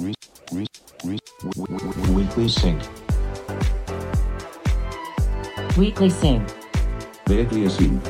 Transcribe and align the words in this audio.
Weekly 0.00 1.18
Sync. 2.48 2.82
Weekly 5.76 6.10
Sync. 6.10 6.48
Weekly 7.28 7.68
Sync. 7.68 8.02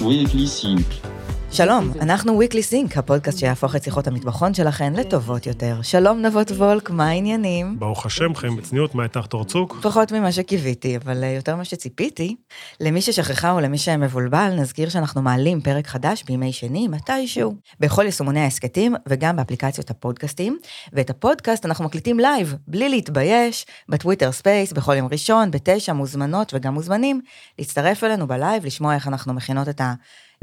Weekly 0.00 0.46
Sync. 0.46 1.09
שלום, 1.52 1.92
אנחנו 2.00 2.42
Weekly 2.42 2.72
Sync, 2.72 2.98
הפודקאסט 2.98 3.38
שיהפוך 3.38 3.76
את 3.76 3.82
שיחות 3.82 4.06
המטבחון 4.06 4.54
שלכן 4.54 4.92
לטובות 4.92 5.46
יותר. 5.46 5.82
שלום 5.82 6.22
נבות 6.22 6.50
וולק, 6.50 6.90
מה 6.90 7.08
העניינים? 7.08 7.78
ברוך 7.78 8.06
השם, 8.06 8.34
חיים 8.34 8.56
בצניעות, 8.56 8.94
מה 8.94 9.02
איתך 9.02 9.26
תורצוק? 9.26 9.76
פחות 9.82 10.12
ממה 10.12 10.32
שקיוויתי, 10.32 10.96
אבל 10.96 11.24
אה, 11.24 11.28
יותר 11.28 11.54
ממה 11.54 11.64
שציפיתי. 11.64 12.36
למי 12.80 13.00
ששכחה 13.00 13.50
או 13.50 13.60
למי 13.60 13.78
שמבולבל, 13.78 14.54
נזכיר 14.58 14.88
שאנחנו 14.88 15.22
מעלים 15.22 15.60
פרק 15.60 15.86
חדש 15.86 16.24
בימי 16.24 16.52
שני, 16.52 16.88
מתישהו, 16.88 17.54
בכל 17.80 18.02
יישומוני 18.04 18.40
ההסכתים 18.40 18.94
וגם 19.08 19.36
באפליקציות 19.36 19.90
הפודקאסטים. 19.90 20.58
ואת 20.92 21.10
הפודקאסט 21.10 21.66
אנחנו 21.66 21.84
מקליטים 21.84 22.20
live, 22.20 22.54
בלי 22.68 22.88
להתבייש, 22.88 23.66
ב 23.88 23.93
Twitter 23.93 24.32
Space, 24.32 24.72
בכל 24.72 24.94
יום 24.94 25.08
ראשון, 25.12 25.50
בתשע, 25.50 25.92
מוזמנות 25.92 26.54
וגם 26.54 26.74
מוזמנים 26.74 27.20
להצטרף 27.58 28.04
אלינו 28.04 28.26
ב 28.26 28.33
live, 28.33 28.66
לשמוע 28.66 28.94
איך 28.94 29.08
אנחנו 29.08 29.32
מכינות 29.32 29.68
את 29.68 29.80
ה... 29.80 29.94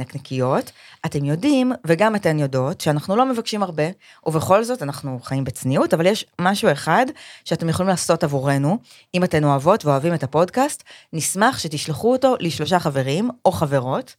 נקניקיות, 0.01 0.71
אתם 1.05 1.25
יודעים, 1.25 1.71
וגם 1.87 2.15
אתן 2.15 2.39
יודעות, 2.39 2.81
שאנחנו 2.81 3.15
לא 3.15 3.25
מבקשים 3.25 3.63
הרבה, 3.63 3.83
ובכל 4.25 4.63
זאת 4.63 4.83
אנחנו 4.83 5.19
חיים 5.23 5.43
בצניעות, 5.43 5.93
אבל 5.93 6.05
יש 6.05 6.25
משהו 6.41 6.71
אחד 6.71 7.05
שאתם 7.45 7.69
יכולים 7.69 7.89
לעשות 7.89 8.23
עבורנו, 8.23 8.77
אם 9.15 9.23
אתן 9.23 9.43
אוהבות 9.43 9.85
ואוהבים 9.85 10.13
את 10.13 10.23
הפודקאסט, 10.23 10.83
נשמח 11.13 11.59
שתשלחו 11.59 12.11
אותו 12.11 12.35
לשלושה 12.39 12.79
חברים 12.79 13.29
או 13.45 13.51
חברות. 13.51 14.15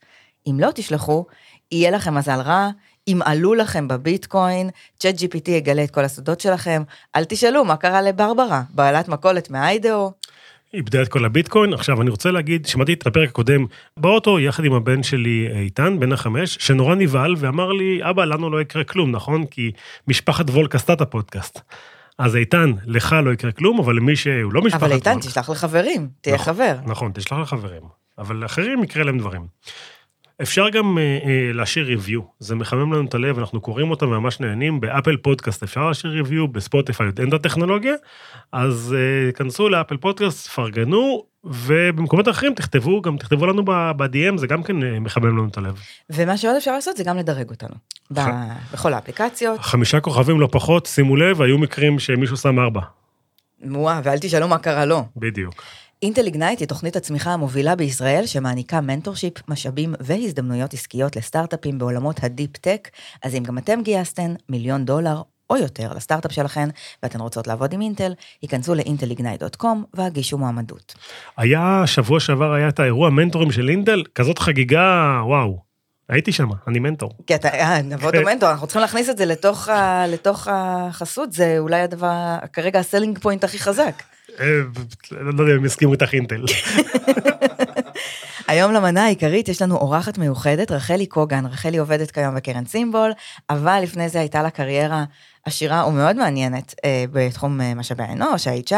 אם 0.47 0.61
לא 0.61 0.71
תשלחו, 0.75 1.25
יהיה 1.73 1.91
לכם 1.91 2.15
מזל 2.15 2.41
רע, 2.41 2.71
ימעלו 3.07 3.55
לכם 3.55 3.89
בביטקוין, 3.89 4.71
צ'אט 4.99 5.15
GPT 5.15 5.51
יגלה 5.51 5.85
את 5.85 5.91
כל 5.91 6.05
הסודות 6.05 6.41
שלכם, 6.41 6.83
אל 7.17 7.25
תשאלו 7.25 7.65
מה 7.65 7.77
קרה 7.77 8.03
לברברה, 8.03 8.63
בעלת 8.71 9.09
מכולת 9.09 9.51
מאיידאו. 9.51 10.13
איבדה 10.74 11.02
את 11.02 11.08
כל 11.08 11.24
הביטקוין. 11.24 11.72
עכשיו, 11.72 12.02
אני 12.02 12.11
רוצה 12.11 12.30
להגיד, 12.30 12.66
שמעתי 12.66 12.92
את 12.92 13.06
הפרק 13.06 13.28
הקודם 13.28 13.66
באוטו, 13.97 14.41
יחד 14.41 14.64
עם 14.64 14.72
הבן 14.72 15.02
שלי 15.02 15.48
איתן, 15.52 16.00
בן 16.00 16.12
החמש, 16.12 16.56
שנורא 16.61 16.94
נבהל 16.94 17.34
ואמר 17.38 17.72
לי, 17.72 18.00
אבא, 18.02 18.24
לנו 18.24 18.50
לא 18.50 18.61
יקרה 18.61 18.84
כלום, 18.84 19.11
נכון? 19.11 19.46
כי 19.46 19.72
משפחת 20.08 20.50
וולק 20.50 20.74
עשתה 20.74 20.92
את 20.92 21.00
הפודקאסט. 21.00 21.61
אז 22.19 22.36
איתן, 22.36 22.72
לך 22.86 23.16
לא 23.24 23.30
יקרה 23.30 23.52
כלום, 23.52 23.78
אבל 23.78 23.96
למי 23.96 24.16
שהוא 24.16 24.52
לא 24.52 24.62
משפחת 24.62 24.83
אבל 24.83 24.92
וולק... 24.92 25.06
איתן, 25.06 25.20
תשלח 25.20 25.50
לחברים, 25.50 26.08
תהיה 26.20 26.34
נכון, 26.34 26.46
חבר. 26.46 26.74
נכון, 26.86 27.12
תשלח 27.14 27.39
לחברים. 27.39 27.83
אבל 28.19 28.36
לאחרים 28.36 28.84
יקרה 28.84 29.05
להם 29.05 29.19
דברים. 29.19 29.46
אפשר 30.42 30.69
גם 30.69 30.98
אה, 30.98 31.03
אה, 31.03 31.53
להשאיר 31.53 31.86
ריוויו, 31.86 32.20
זה 32.39 32.55
מחמם 32.55 32.92
לנו 32.92 33.05
את 33.08 33.14
הלב, 33.14 33.39
אנחנו 33.39 33.61
קוראים 33.61 33.91
אותם 33.91 34.06
וממש 34.06 34.41
נהנים, 34.41 34.80
באפל 34.80 35.17
פודקאסט 35.17 35.62
אפשר 35.62 35.86
להשאיר 35.89 36.12
ריוויו, 36.12 36.48
בספוטיפיי 36.48 37.06
עוד 37.06 37.20
אין 37.20 37.28
את 37.28 37.33
הטכנולוגיה, 37.33 37.95
אז 38.53 38.95
אה, 38.98 39.33
כנסו 39.33 39.69
לאפל 39.69 39.97
פודקאסט, 39.97 40.48
פרגנו, 40.48 41.25
ובמקומות 41.45 42.28
אחרים 42.28 42.55
תכתבו, 42.55 43.03
גם 43.03 43.17
תכתבו 43.17 43.47
לנו 43.47 43.64
ב-DM, 43.64 44.36
זה 44.36 44.47
גם 44.47 44.62
כן 44.62 44.83
אה, 44.83 45.00
מחמם 45.00 45.27
לנו 45.39 45.48
את 45.48 45.56
הלב. 45.58 45.80
ומה 46.11 46.36
שעוד 46.36 46.56
אפשר 46.56 46.73
לעשות 46.73 46.97
זה 46.97 47.05
גם 47.05 47.17
לדרג 47.17 47.50
אותנו. 47.50 47.75
ב- 48.11 48.19
ח- 48.20 48.28
בכל 48.73 48.92
האפליקציות. 48.92 49.61
חמישה 49.61 50.00
כוכבים 50.00 50.41
לא 50.41 50.48
פחות, 50.52 50.86
שימו 50.86 51.17
לב, 51.17 51.42
היו 51.42 51.58
מקרים 51.58 51.98
שמישהו 51.98 52.36
שם 52.36 52.58
ארבע. 52.58 52.80
וואו, 53.64 54.05
ואל 54.05 54.19
תשאלו 54.19 54.48
מה 54.48 54.58
קרה 54.58 54.84
לו. 54.84 55.05
בדיוק. 55.17 55.62
Intel 56.03 56.27
Ignite 56.27 56.61
היא 56.61 56.69
תוכנית 56.69 56.97
הצמיחה 56.97 57.33
המובילה 57.33 57.77
בישראל 57.77 58.27
שמעניקה 58.27 58.81
מנטורשיפ, 58.81 59.33
משאבים 59.49 59.95
והזדמנויות 60.01 60.75
עסקיות 60.75 61.17
לסטארט-אפים 61.17 61.79
בעולמות 61.79 62.25
ה 62.25 62.31
deep 62.31 62.56
tech, 62.56 62.89
אז 63.23 63.35
אם 63.35 63.43
גם 63.43 63.59
אתם 63.59 63.83
גייסתם 63.83 64.34
מיליון 64.49 64.85
דולר 64.85 65.23
או 65.51 65.57
יותר 65.57 65.93
לסטארט-אפ 65.93 66.33
שלכן 66.33 66.69
ואתן 67.03 67.21
רוצות 67.21 67.47
לעבוד 67.47 67.73
עם 67.73 67.81
אינטל, 67.81 68.13
היכנסו 68.43 68.75
ל 68.75 68.81
intelignite.com 68.81 69.77
והגישו 69.95 70.39
מועמדות. 70.39 70.95
היה, 71.37 71.83
שבוע 71.87 72.21
שעבר 72.21 72.53
היה 72.53 72.69
את 72.69 72.81
האירוע 72.81 73.11
מנטורים 73.11 73.53
של 73.53 73.69
אינטל, 73.69 74.03
כזאת 74.14 74.39
חגיגה, 74.39 75.20
וואו. 75.25 75.58
הייתי 76.08 76.33
שם, 76.33 76.48
אני 76.69 76.79
מנטור. 76.79 77.13
כי 77.27 77.35
אתה, 77.35 77.48
אה, 77.48 77.83
נבות 77.83 78.13
כן. 78.13 78.19
או 78.23 78.25
מנטור, 78.25 78.51
אנחנו 78.51 78.67
צריכים 78.67 78.83
להכניס 78.83 79.08
את 79.08 79.19
זה 79.19 79.25
לתוך, 79.25 79.69
ה, 79.69 80.05
לתוך 80.07 80.48
החסות, 80.51 81.33
זה 81.33 81.57
אולי 81.58 81.81
הדבר, 81.81 82.37
כרגע 82.53 82.79
ה 82.79 82.83
selling 82.83 83.19
point 83.19 83.45
הכי 83.45 83.58
חזק. 83.58 84.03
אה, 84.40 84.61
לא 85.11 85.42
יודע 85.42 85.56
אם 85.56 85.64
יסכימו 85.64 85.92
איתך 85.92 86.14
אינטל. 86.14 86.44
היום 88.48 88.73
למנה 88.73 89.05
העיקרית 89.05 89.48
יש 89.48 89.63
לנו 89.63 89.77
אורחת 89.77 90.19
מיוחדת, 90.19 90.70
רחלי 90.70 91.07
קוגן. 91.07 91.47
רחלי 91.47 91.79
עובדת 91.79 92.11
כיום 92.11 92.35
בקרן 92.35 92.64
סימבול, 92.64 93.13
אבל 93.51 93.81
לפני 93.83 94.09
זה 94.09 94.20
הייתה 94.20 94.42
לה 94.42 94.51
קריירה 94.51 95.05
עשירה 95.45 95.86
ומאוד 95.89 96.17
מעניינת 96.17 96.75
אה, 96.85 97.05
בתחום 97.13 97.61
אה, 97.61 97.75
משאבי 97.75 98.03
האנוש, 98.03 98.47
ה-HR. 98.47 98.75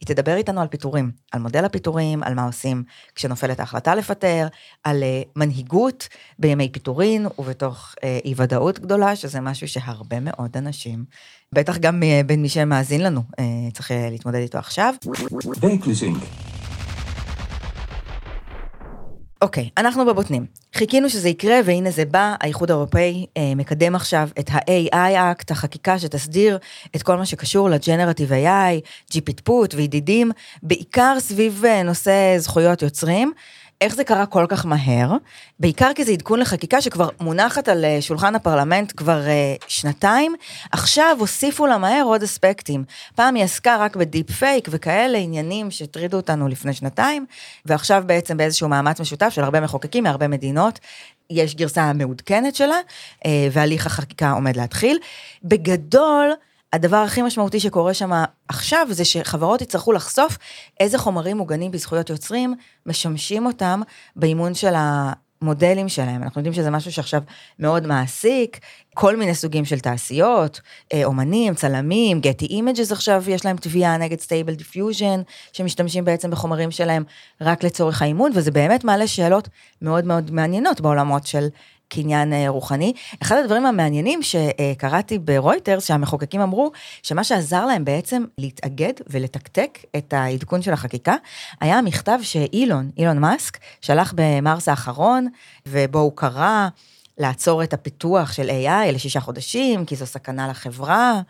היא 0.00 0.06
תדבר 0.06 0.36
איתנו 0.36 0.60
על 0.60 0.68
פיטורים, 0.68 1.10
על 1.32 1.40
מודל 1.40 1.64
הפיטורים, 1.64 2.22
על 2.22 2.34
מה 2.34 2.46
עושים 2.46 2.82
כשנופלת 3.14 3.60
ההחלטה 3.60 3.94
לפטר, 3.94 4.46
על 4.84 5.02
אה, 5.02 5.22
מנהיגות 5.36 6.08
בימי 6.38 6.68
פיטורין 6.68 7.26
ובתוך 7.38 7.94
אה, 8.04 8.18
אי 8.24 8.34
ודאות 8.36 8.78
גדולה, 8.78 9.16
שזה 9.16 9.40
משהו 9.40 9.68
שהרבה 9.68 10.20
מאוד 10.20 10.56
אנשים, 10.56 11.04
בטח 11.52 11.78
גם 11.78 12.02
אה, 12.02 12.20
בין 12.26 12.42
מי 12.42 12.48
שמאזין 12.48 13.00
לנו, 13.00 13.22
אה, 13.38 13.44
צריך 13.72 13.90
אה, 13.92 14.08
להתמודד 14.10 14.38
איתו 14.38 14.58
עכשיו. 14.58 14.94
אוקיי, 19.42 19.70
אנחנו 19.78 20.06
בבוטנים. 20.06 20.46
חיכינו 20.74 21.10
שזה 21.10 21.28
יקרה, 21.28 21.60
והנה 21.64 21.90
זה 21.90 22.04
בא, 22.04 22.34
האיחוד 22.40 22.70
האירופאי 22.70 23.26
אה, 23.36 23.54
מקדם 23.56 23.94
עכשיו 23.94 24.28
את 24.38 24.50
ה-AI 24.50 24.92
Act, 25.14 25.44
החקיקה 25.50 25.98
שתסדיר 25.98 26.58
את 26.96 27.02
כל 27.02 27.16
מה 27.16 27.26
שקשור 27.26 27.70
לג'נרטיב 27.70 28.32
AI, 28.32 28.88
GPT-פוט 29.12 29.74
וידידים, 29.74 30.30
בעיקר 30.62 31.16
סביב 31.18 31.64
אה, 31.64 31.82
נושא 31.82 32.34
זכויות 32.38 32.82
יוצרים. 32.82 33.32
איך 33.80 33.94
זה 33.94 34.04
קרה 34.04 34.26
כל 34.26 34.46
כך 34.48 34.66
מהר? 34.66 35.12
בעיקר 35.60 35.90
כי 35.94 36.04
זה 36.04 36.12
עדכון 36.12 36.40
לחקיקה 36.40 36.80
שכבר 36.80 37.08
מונחת 37.20 37.68
על 37.68 37.84
אה, 37.84 37.98
שולחן 38.00 38.34
הפרלמנט 38.34 38.92
כבר 38.96 39.26
אה, 39.26 39.54
שנתיים, 39.68 40.34
עכשיו 40.72 41.16
הוסיפו 41.20 41.66
לה 41.66 41.78
מהר 41.78 42.04
עוד 42.04 42.22
אספקטים. 42.22 42.84
פעם 43.14 43.34
היא 43.34 43.44
עסקה 43.44 43.76
רק 43.76 43.96
בדיפ 43.96 44.30
פייק 44.30 44.68
וכאלה 44.70 45.18
עניינים 45.18 45.70
שהטרידו 45.70 46.16
אותנו 46.16 46.48
לפני 46.48 46.72
שנתיים, 46.72 47.26
ועכשיו 47.66 48.02
בעצם 48.06 48.36
באיזשהו 48.36 48.68
מאמץ 48.68 49.00
משותף 49.00 49.28
של 49.28 49.44
הרבה 49.44 49.60
מחוקקים 49.60 50.04
מהרבה 50.04 50.28
מדינות, 50.28 50.80
יש 51.30 51.54
גרסה 51.54 51.92
מעודכנת 51.92 52.54
שלה, 52.54 52.78
אה, 53.26 53.48
והליך 53.52 53.86
החקיקה 53.86 54.30
עומד 54.30 54.56
להתחיל. 54.56 54.98
בגדול, 55.44 56.32
הדבר 56.74 56.96
הכי 56.96 57.22
משמעותי 57.22 57.60
שקורה 57.60 57.94
שם 57.94 58.10
עכשיו 58.48 58.86
זה 58.90 59.04
שחברות 59.04 59.62
יצטרכו 59.62 59.92
לחשוף 59.92 60.38
איזה 60.80 60.98
חומרים 60.98 61.36
מוגנים 61.36 61.70
בזכויות 61.70 62.10
יוצרים 62.10 62.54
משמשים 62.86 63.46
אותם 63.46 63.80
באימון 64.16 64.54
של 64.54 64.74
המודלים 64.76 65.88
שלהם. 65.88 66.22
אנחנו 66.22 66.38
יודעים 66.38 66.54
שזה 66.54 66.70
משהו 66.70 66.92
שעכשיו 66.92 67.22
מאוד 67.58 67.86
מעסיק, 67.86 68.58
כל 68.94 69.16
מיני 69.16 69.34
סוגים 69.34 69.64
של 69.64 69.80
תעשיות, 69.80 70.60
אה, 70.92 71.04
אומנים, 71.04 71.54
צלמים, 71.54 72.20
Getty 72.20 72.46
Images 72.46 72.92
עכשיו 72.92 73.24
יש 73.30 73.44
להם 73.44 73.56
תביעה 73.56 73.96
נגד 73.96 74.20
Stable 74.20 74.54
Diffusion, 74.54 75.22
שמשתמשים 75.52 76.04
בעצם 76.04 76.30
בחומרים 76.30 76.70
שלהם 76.70 77.04
רק 77.40 77.64
לצורך 77.64 78.02
האימון, 78.02 78.30
וזה 78.34 78.50
באמת 78.50 78.84
מעלה 78.84 79.06
שאלות 79.06 79.48
מאוד 79.82 80.04
מאוד 80.04 80.30
מעניינות 80.30 80.80
בעולמות 80.80 81.26
של 81.26 81.46
קניין 81.88 82.32
אה, 82.32 82.48
רוחני. 82.48 82.92
אחד 83.22 83.36
הדברים 83.36 83.66
המעניינים 83.66 84.20
שקראתי 84.22 85.18
ברויטרס, 85.18 85.86
שהמחוקקים 85.86 86.40
אמרו, 86.40 86.72
שמה 87.02 87.24
שעזר 87.24 87.66
להם 87.66 87.84
בעצם 87.84 88.24
להתאגד 88.38 88.92
ולתקתק 89.06 89.78
את 89.96 90.12
העדכון 90.12 90.62
של 90.62 90.72
החקיקה, 90.72 91.14
היה 91.60 91.78
המכתב 91.78 92.18
שאילון, 92.22 92.90
אילון 92.96 93.18
מאסק, 93.18 93.58
שלח 93.80 94.14
במרס 94.16 94.68
האחרון, 94.68 95.28
ובו 95.66 95.98
הוא 95.98 96.12
קרא 96.14 96.68
לעצור 97.18 97.62
את 97.62 97.72
הפיתוח 97.72 98.32
של 98.32 98.50
AI 98.50 98.92
לשישה 98.92 99.20
חודשים, 99.20 99.84
כי 99.84 99.96
זו 99.96 100.06
סכנה 100.06 100.48
לחברה. 100.48 101.20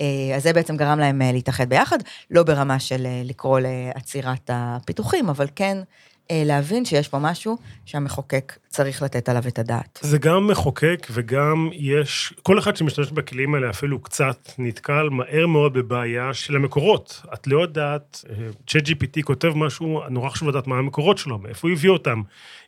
אה, 0.00 0.36
אז 0.36 0.42
זה 0.42 0.52
בעצם 0.52 0.76
גרם 0.76 0.98
להם 0.98 1.22
אה, 1.22 1.32
להתאחד 1.32 1.68
ביחד, 1.68 1.98
לא 2.30 2.42
ברמה 2.42 2.78
של 2.78 3.06
לקרוא 3.24 3.60
לעצירת 3.60 4.50
הפיתוחים, 4.52 5.28
אבל 5.28 5.46
כן 5.56 5.78
להבין 6.32 6.84
שיש 6.84 7.08
פה 7.08 7.18
משהו 7.18 7.58
שהמחוקק 7.84 8.58
צריך 8.68 9.02
לתת 9.02 9.28
עליו 9.28 9.42
את 9.48 9.58
הדעת. 9.58 9.98
זה 10.02 10.18
גם 10.18 10.46
מחוקק 10.46 11.06
וגם 11.10 11.70
יש, 11.72 12.34
כל 12.42 12.58
אחד 12.58 12.76
שמשתמש 12.76 13.12
בכלים 13.12 13.54
האלה 13.54 13.70
אפילו 13.70 13.98
קצת 13.98 14.52
נתקל 14.58 15.08
מהר 15.10 15.46
מאוד 15.46 15.72
בבעיה 15.72 16.34
של 16.34 16.56
המקורות. 16.56 17.22
את 17.34 17.46
לא 17.46 17.62
יודעת, 17.62 18.24
צ'אט 18.66 18.88
GPT 18.88 19.22
כותב 19.22 19.52
משהו, 19.56 20.00
נורא 20.10 20.30
חשוב 20.30 20.48
לדעת 20.48 20.66
מה 20.66 20.78
המקורות 20.78 21.18
שלו, 21.18 21.38
מאיפה 21.38 21.68
הוא 21.68 21.76
הביא 21.76 21.90
אותם. 21.90 22.22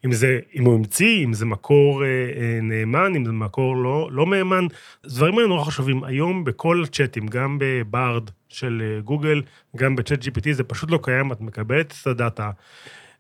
אם 0.05 0.13
זה, 0.13 0.39
אם 0.55 0.65
הוא 0.65 0.75
המציא, 0.75 1.25
אם 1.25 1.33
זה 1.33 1.47
מקור 1.47 2.05
אה, 2.05 2.09
אה, 2.09 2.59
נאמן, 2.63 3.15
אם 3.17 3.25
זה 3.25 3.33
מקור 3.33 3.77
לא, 3.77 4.09
לא 4.13 4.27
מהימן. 4.27 4.67
הדברים 5.05 5.39
האלה 5.39 5.49
נורא 5.49 5.65
חשובים. 5.65 6.05
היום 6.05 6.45
בכל 6.45 6.83
הצ'אטים, 6.85 7.27
גם 7.27 7.59
בברד 7.61 8.31
של 8.49 8.83
אה, 8.85 9.01
גוגל, 9.01 9.43
גם 9.77 9.97
בצ'אט 9.97 10.25
GPT, 10.25 10.53
זה 10.53 10.65
פשוט 10.65 10.91
לא 10.91 10.99
קיים, 11.03 11.33
את 11.33 11.41
מקבלת 11.41 11.95
את 12.03 12.07
הדאטה. 12.07 12.51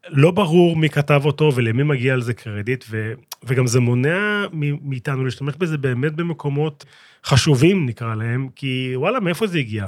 לא 0.08 0.30
ברור 0.30 0.76
מי 0.76 0.88
כתב 0.88 1.22
אותו 1.24 1.52
ולמי 1.54 1.82
מגיע 1.82 2.14
על 2.14 2.20
זה 2.22 2.34
קרדיט, 2.34 2.84
ו, 2.90 3.12
וגם 3.44 3.66
זה 3.66 3.80
מונע 3.80 4.46
מאיתנו 4.82 5.24
להשתמש 5.24 5.54
בזה 5.56 5.78
באמת 5.78 6.12
במקומות 6.14 6.84
חשובים, 7.24 7.86
נקרא 7.86 8.14
להם, 8.14 8.48
כי 8.56 8.92
וואלה, 8.94 9.20
מאיפה 9.20 9.46
זה 9.46 9.58
הגיע? 9.58 9.86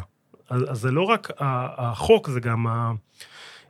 אז, 0.50 0.62
אז 0.68 0.78
זה 0.78 0.90
לא 0.90 1.02
רק 1.02 1.30
החוק, 1.38 2.28
זה 2.30 2.40
גם 2.40 2.66
ה- 2.66 2.92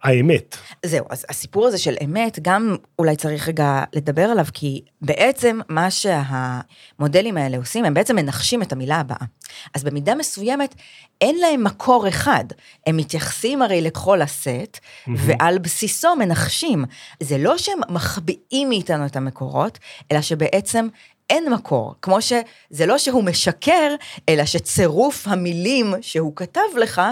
האמת. 0.02 0.56
זהו, 0.87 1.06
אז 1.10 1.26
הסיפור 1.28 1.66
הזה 1.66 1.78
של 1.78 1.96
אמת, 2.04 2.38
גם 2.43 2.76
אולי 2.99 3.16
צריך 3.16 3.49
רגע 3.49 3.84
לדבר 3.93 4.22
עליו, 4.25 4.46
כי 4.52 4.81
בעצם 5.00 5.60
מה 5.69 5.88
שהמודלים 5.90 7.37
האלה 7.37 7.56
עושים, 7.56 7.84
הם 7.84 7.94
בעצם 7.94 8.16
מנחשים 8.16 8.62
את 8.62 8.72
המילה 8.72 8.96
הבאה. 8.96 9.26
אז 9.75 9.84
במידה 9.84 10.14
מסוימת, 10.14 10.75
אין 11.20 11.38
להם 11.38 11.64
מקור 11.64 12.08
אחד. 12.08 12.44
הם 12.87 12.96
מתייחסים 12.96 13.62
הרי 13.62 13.81
לכל 13.81 14.22
הסט, 14.22 14.78
ועל 15.16 15.58
בסיסו 15.58 16.16
מנחשים. 16.16 16.84
זה 17.20 17.38
לא 17.38 17.58
שהם 17.58 17.78
מחביאים 17.88 18.69
מאיתנו 18.69 19.06
את 19.06 19.16
המקורות, 19.16 19.78
אלא 20.12 20.20
שבעצם 20.20 20.88
אין 21.31 21.52
מקור. 21.52 21.94
כמו 22.02 22.22
שזה 22.22 22.87
לא 22.87 22.99
שהוא 22.99 23.25
משקר, 23.25 23.94
אלא 24.28 24.44
שצירוף 24.44 25.28
המילים 25.28 25.94
שהוא 26.00 26.32
כתב 26.37 26.60
לך, 26.76 27.02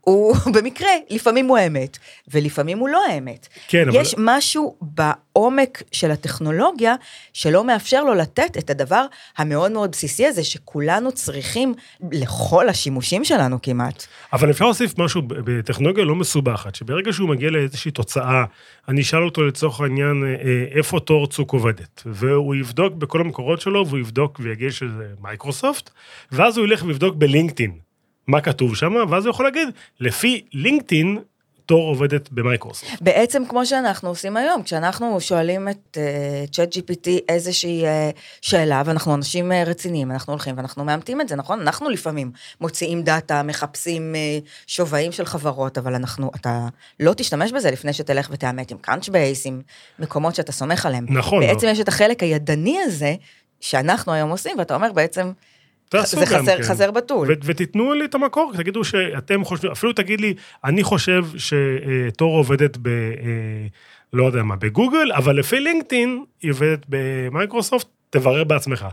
הוא 0.00 0.36
במקרה, 0.54 0.88
לפעמים 1.10 1.46
הוא 1.46 1.58
האמת, 1.58 1.98
ולפעמים 2.28 2.78
הוא 2.78 2.88
לא 2.88 3.02
האמת. 3.10 3.48
כן, 3.68 3.88
אבל- 3.88 4.00
יש 4.00 4.14
משהו 4.18 4.76
בעומק 4.80 5.82
של 5.92 6.10
הטכנולוגיה 6.10 6.94
שלא 7.32 7.64
מאפשר 7.64 8.04
לו 8.04 8.14
לתת 8.14 8.56
את 8.58 8.70
הדבר 8.70 9.04
המאוד 9.38 9.72
מאוד 9.72 9.90
בסיסי 9.90 10.26
הזה, 10.26 10.44
שכולנו 10.44 11.12
צריכים 11.12 11.74
לכל 12.12 12.68
השימושים 12.68 13.24
שלנו 13.24 13.62
כמעט. 13.62 14.06
אבל 14.32 14.50
אפשר 14.50 14.64
להוסיף 14.64 14.98
משהו 14.98 15.22
בטכנולוגיה 15.26 16.04
לא 16.04 16.14
מסובכת, 16.14 16.74
שברגע 16.74 17.12
שהוא 17.12 17.28
מגיע 17.28 17.50
לאיזושהי 17.50 17.90
תוצאה, 17.90 18.44
אני 18.88 19.00
אשאל 19.00 19.24
אותו 19.24 19.42
לצורך 19.42 19.80
העניין 19.80 20.24
אה, 20.24 20.28
אה, 20.28 20.78
איפה 20.78 21.00
תור 21.00 21.26
צוק 21.26 21.52
עובדת, 21.52 22.02
והוא 22.06 22.54
יבדוק 22.54 22.94
בכל 22.94 23.20
המקורות 23.20 23.60
שלו, 23.60 23.86
והוא 23.86 23.98
יבדוק 23.98 24.40
ויגיד 24.42 24.70
שזה 24.70 25.04
מייקרוסופט, 25.20 25.90
ואז 26.32 26.58
הוא 26.58 26.66
ילך 26.66 26.82
ויבדוק 26.86 27.14
בלינקדאין 27.14 27.89
מה 28.30 28.40
כתוב 28.40 28.76
שם, 28.76 28.94
ואז 29.10 29.26
הוא 29.26 29.30
יכול 29.30 29.44
להגיד, 29.44 29.68
לפי 30.00 30.44
לינקדאין, 30.52 31.18
תור 31.70 31.88
עובדת 31.88 32.28
במייקרוסופט. 32.32 33.02
בעצם 33.02 33.42
כמו 33.48 33.66
שאנחנו 33.66 34.08
עושים 34.08 34.36
היום, 34.36 34.62
כשאנחנו 34.62 35.20
שואלים 35.20 35.68
את 35.68 35.98
Chat 36.52 36.74
אה, 36.74 36.78
GPT 36.78 37.08
איזושהי 37.28 37.84
אה, 37.84 38.16
שאלה, 38.40 38.82
ואנחנו 38.86 39.14
אנשים 39.14 39.52
אה, 39.52 39.54
רציניים, 39.68 40.10
אנחנו 40.10 40.32
הולכים 40.32 40.56
ואנחנו 40.56 40.84
מאמתים 40.84 41.20
את 41.20 41.28
זה, 41.28 41.36
נכון? 41.36 41.60
אנחנו 41.60 41.88
לפעמים 41.88 42.32
מוציאים 42.60 43.02
דאטה, 43.02 43.42
מחפשים 43.42 44.14
אה, 44.14 44.48
שווים 44.66 45.12
של 45.12 45.24
חברות, 45.24 45.78
אבל 45.78 45.94
אנחנו, 45.94 46.30
אתה 46.40 46.68
לא 47.00 47.14
תשתמש 47.14 47.52
בזה 47.52 47.70
לפני 47.70 47.92
שתלך 47.92 48.28
ותאמת 48.32 48.70
עם 48.70 48.78
Crunchbase, 48.78 49.46
עם 49.46 49.60
מקומות 49.98 50.34
שאתה 50.34 50.52
סומך 50.52 50.86
עליהם. 50.86 51.06
נכון. 51.08 51.46
בעצם 51.46 51.66
יש 51.70 51.80
את 51.80 51.88
החלק 51.88 52.22
הידני 52.22 52.78
הזה, 52.82 53.14
שאנחנו 53.60 54.12
היום 54.12 54.30
עושים, 54.30 54.58
ואתה 54.58 54.74
אומר 54.74 54.92
בעצם, 54.92 55.32
תעשו 55.90 56.18
זה 56.18 56.24
גם 56.34 56.42
חסר, 56.42 56.56
כן. 56.56 56.62
חסר 56.62 56.90
בתול. 56.90 57.28
ו- 57.30 57.34
ותיתן 57.44 57.92
לי 57.92 58.04
את 58.04 58.14
המקור, 58.14 58.52
תגידו 58.56 58.84
שאתם 58.84 59.44
חושבים, 59.44 59.72
אפילו 59.72 59.92
תגיד 59.92 60.20
לי, 60.20 60.34
אני 60.64 60.82
חושב 60.82 61.24
שתור 61.36 62.36
עובדת 62.36 62.76
ב... 62.76 62.88
אה, 62.88 63.66
לא 64.12 64.26
יודע 64.26 64.42
מה, 64.42 64.56
בגוגל, 64.56 65.12
אבל 65.12 65.38
לפי 65.38 65.60
לינקדאין 65.60 66.24
היא 66.42 66.50
עובדת 66.50 66.86
במייקרוסופט, 66.88 67.86
תברר 68.10 68.44
בעצמך. 68.44 68.86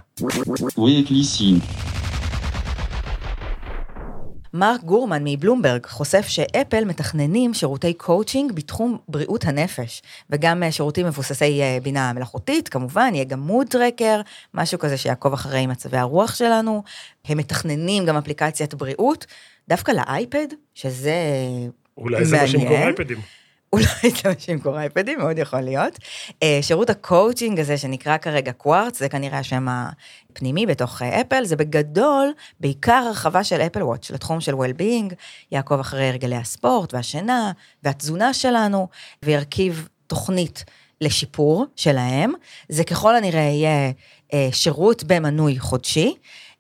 מרק 4.54 4.82
גורמן 4.84 5.22
מבלומברג 5.26 5.86
חושף 5.86 6.28
שאפל 6.28 6.86
מתכננים 6.86 7.54
שירותי 7.54 7.94
קואוצ'ינג 7.94 8.52
בתחום 8.52 8.98
בריאות 9.08 9.46
הנפש, 9.46 10.02
וגם 10.30 10.64
אה, 10.64 10.72
שירותים 10.72 11.06
מבוססי 11.06 11.62
אה, 11.62 11.78
בינה 11.84 12.14
מלאכותית, 12.14 12.70
כמובן, 12.70 13.12
יהיה 13.14 13.26
גם 13.26 13.40
mood 13.40 13.68
tracker, 13.68 14.22
משהו 14.54 14.80
כזה 14.80 14.98
שיעקוב 14.98 15.34
אחרי 15.34 15.68
מצבי 15.68 15.98
הרוח 15.98 16.36
שלנו. 16.36 16.84
הם 17.26 17.38
מתכננים 17.38 18.06
גם 18.06 18.18
אפליקציית 18.18 18.74
בריאות, 18.74 19.26
דווקא 19.70 19.92
לאייפד, 19.92 20.48
שזה 20.74 21.16
אולי 21.98 22.26
זה 22.26 22.38
מה 22.38 22.48
שימכור 22.48 22.70
מעניין. 22.70 22.88
אייפדים. 22.88 23.18
אולי 23.74 23.86
זה 24.04 24.30
מה 24.30 24.34
שימכור 24.40 24.80
אייפדים, 24.80 25.20
מאוד 25.20 25.38
יכול 25.38 25.62
להיות. 25.62 26.00
אה, 26.44 26.60
שירות 26.62 26.90
הקואוצ'ינג 26.90 27.60
הזה 27.60 27.78
שנקרא 27.78 28.18
כרגע 28.18 28.52
Quartz, 28.52 29.00
זה 29.00 29.10
כנראה 29.10 29.40
השם 29.40 29.66
הפנימי 29.70 30.66
בתוך 30.66 31.02
אה, 31.02 31.22
אפל, 31.22 31.46
זה 31.46 31.56
בגדול 31.56 32.34
בעיקר 32.60 33.04
הרחבה 33.08 33.44
של 33.44 33.62
Apple 33.62 33.84
Watch 33.84 34.12
לתחום 34.12 34.42
של 34.42 34.54
well-being, 34.54 35.14
יעקוב 35.52 35.80
אחרי 35.80 36.10
הרגלי 36.10 36.36
הספורט 36.36 36.94
והשינה 36.94 37.52
והתזונה 37.84 38.34
שלנו, 38.34 38.88
וירכיב 39.24 39.88
תוכנית 40.08 40.64
לשיפור 41.02 41.66
שלהם. 41.76 42.34
זה 42.70 42.84
ככל 42.84 43.16
הנראה 43.16 43.42
יהיה 43.42 43.92
אה, 44.34 44.50
שירות 44.52 45.04
במנוי 45.04 45.60
חודשי. 45.60 46.16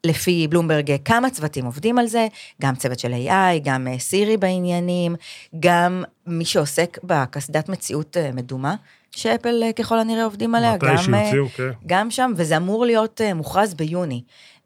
לפי 0.07 0.48
בלומברג, 0.48 0.95
כמה 1.06 1.30
צוותים 1.30 1.65
עובדים 1.65 1.98
על 1.98 2.07
זה, 2.07 2.27
גם 2.62 2.75
צוות 2.75 3.00
של 3.00 3.13
AI, 3.13 3.59
גם 3.63 3.88
אה, 3.88 4.00
סירי 4.00 4.38
בעניינים, 4.38 5.15
גם 5.59 6.04
מי 6.27 6.45
שעוסק 6.45 6.98
בקסדת 7.04 7.69
מציאות 7.69 8.18
אה, 8.18 8.31
מדומה, 8.33 8.75
שאפל 9.12 9.63
אה, 9.63 9.74
ככל 9.74 10.00
הנראה 10.00 10.24
עובדים 10.24 10.56
עליה, 10.56 10.77
גם, 10.77 10.98
שיוציאו, 10.98 11.50
כן. 11.50 11.69
גם 11.86 12.12
שם, 12.12 12.31
וזה 12.36 12.57
אמור 12.57 12.86
להיות 12.86 13.21
מוכרז 13.36 13.74
ביוני. 13.74 14.21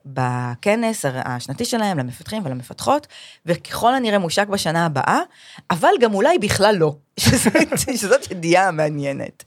בכנס 0.05 1.05
השנתי 1.05 1.65
שלהם 1.65 1.97
למפתחים 1.97 2.45
ולמפתחות, 2.45 3.07
וככל 3.45 3.95
הנראה 3.95 4.19
מושק 4.19 4.47
בשנה 4.47 4.85
הבאה, 4.85 5.19
אבל 5.71 5.89
גם 5.99 6.13
אולי 6.13 6.37
בכלל 6.39 6.75
לא, 6.75 6.95
שזאת, 7.19 7.79
שזאת 7.95 8.31
ידיעה 8.31 8.71
מעניינת. 8.71 9.43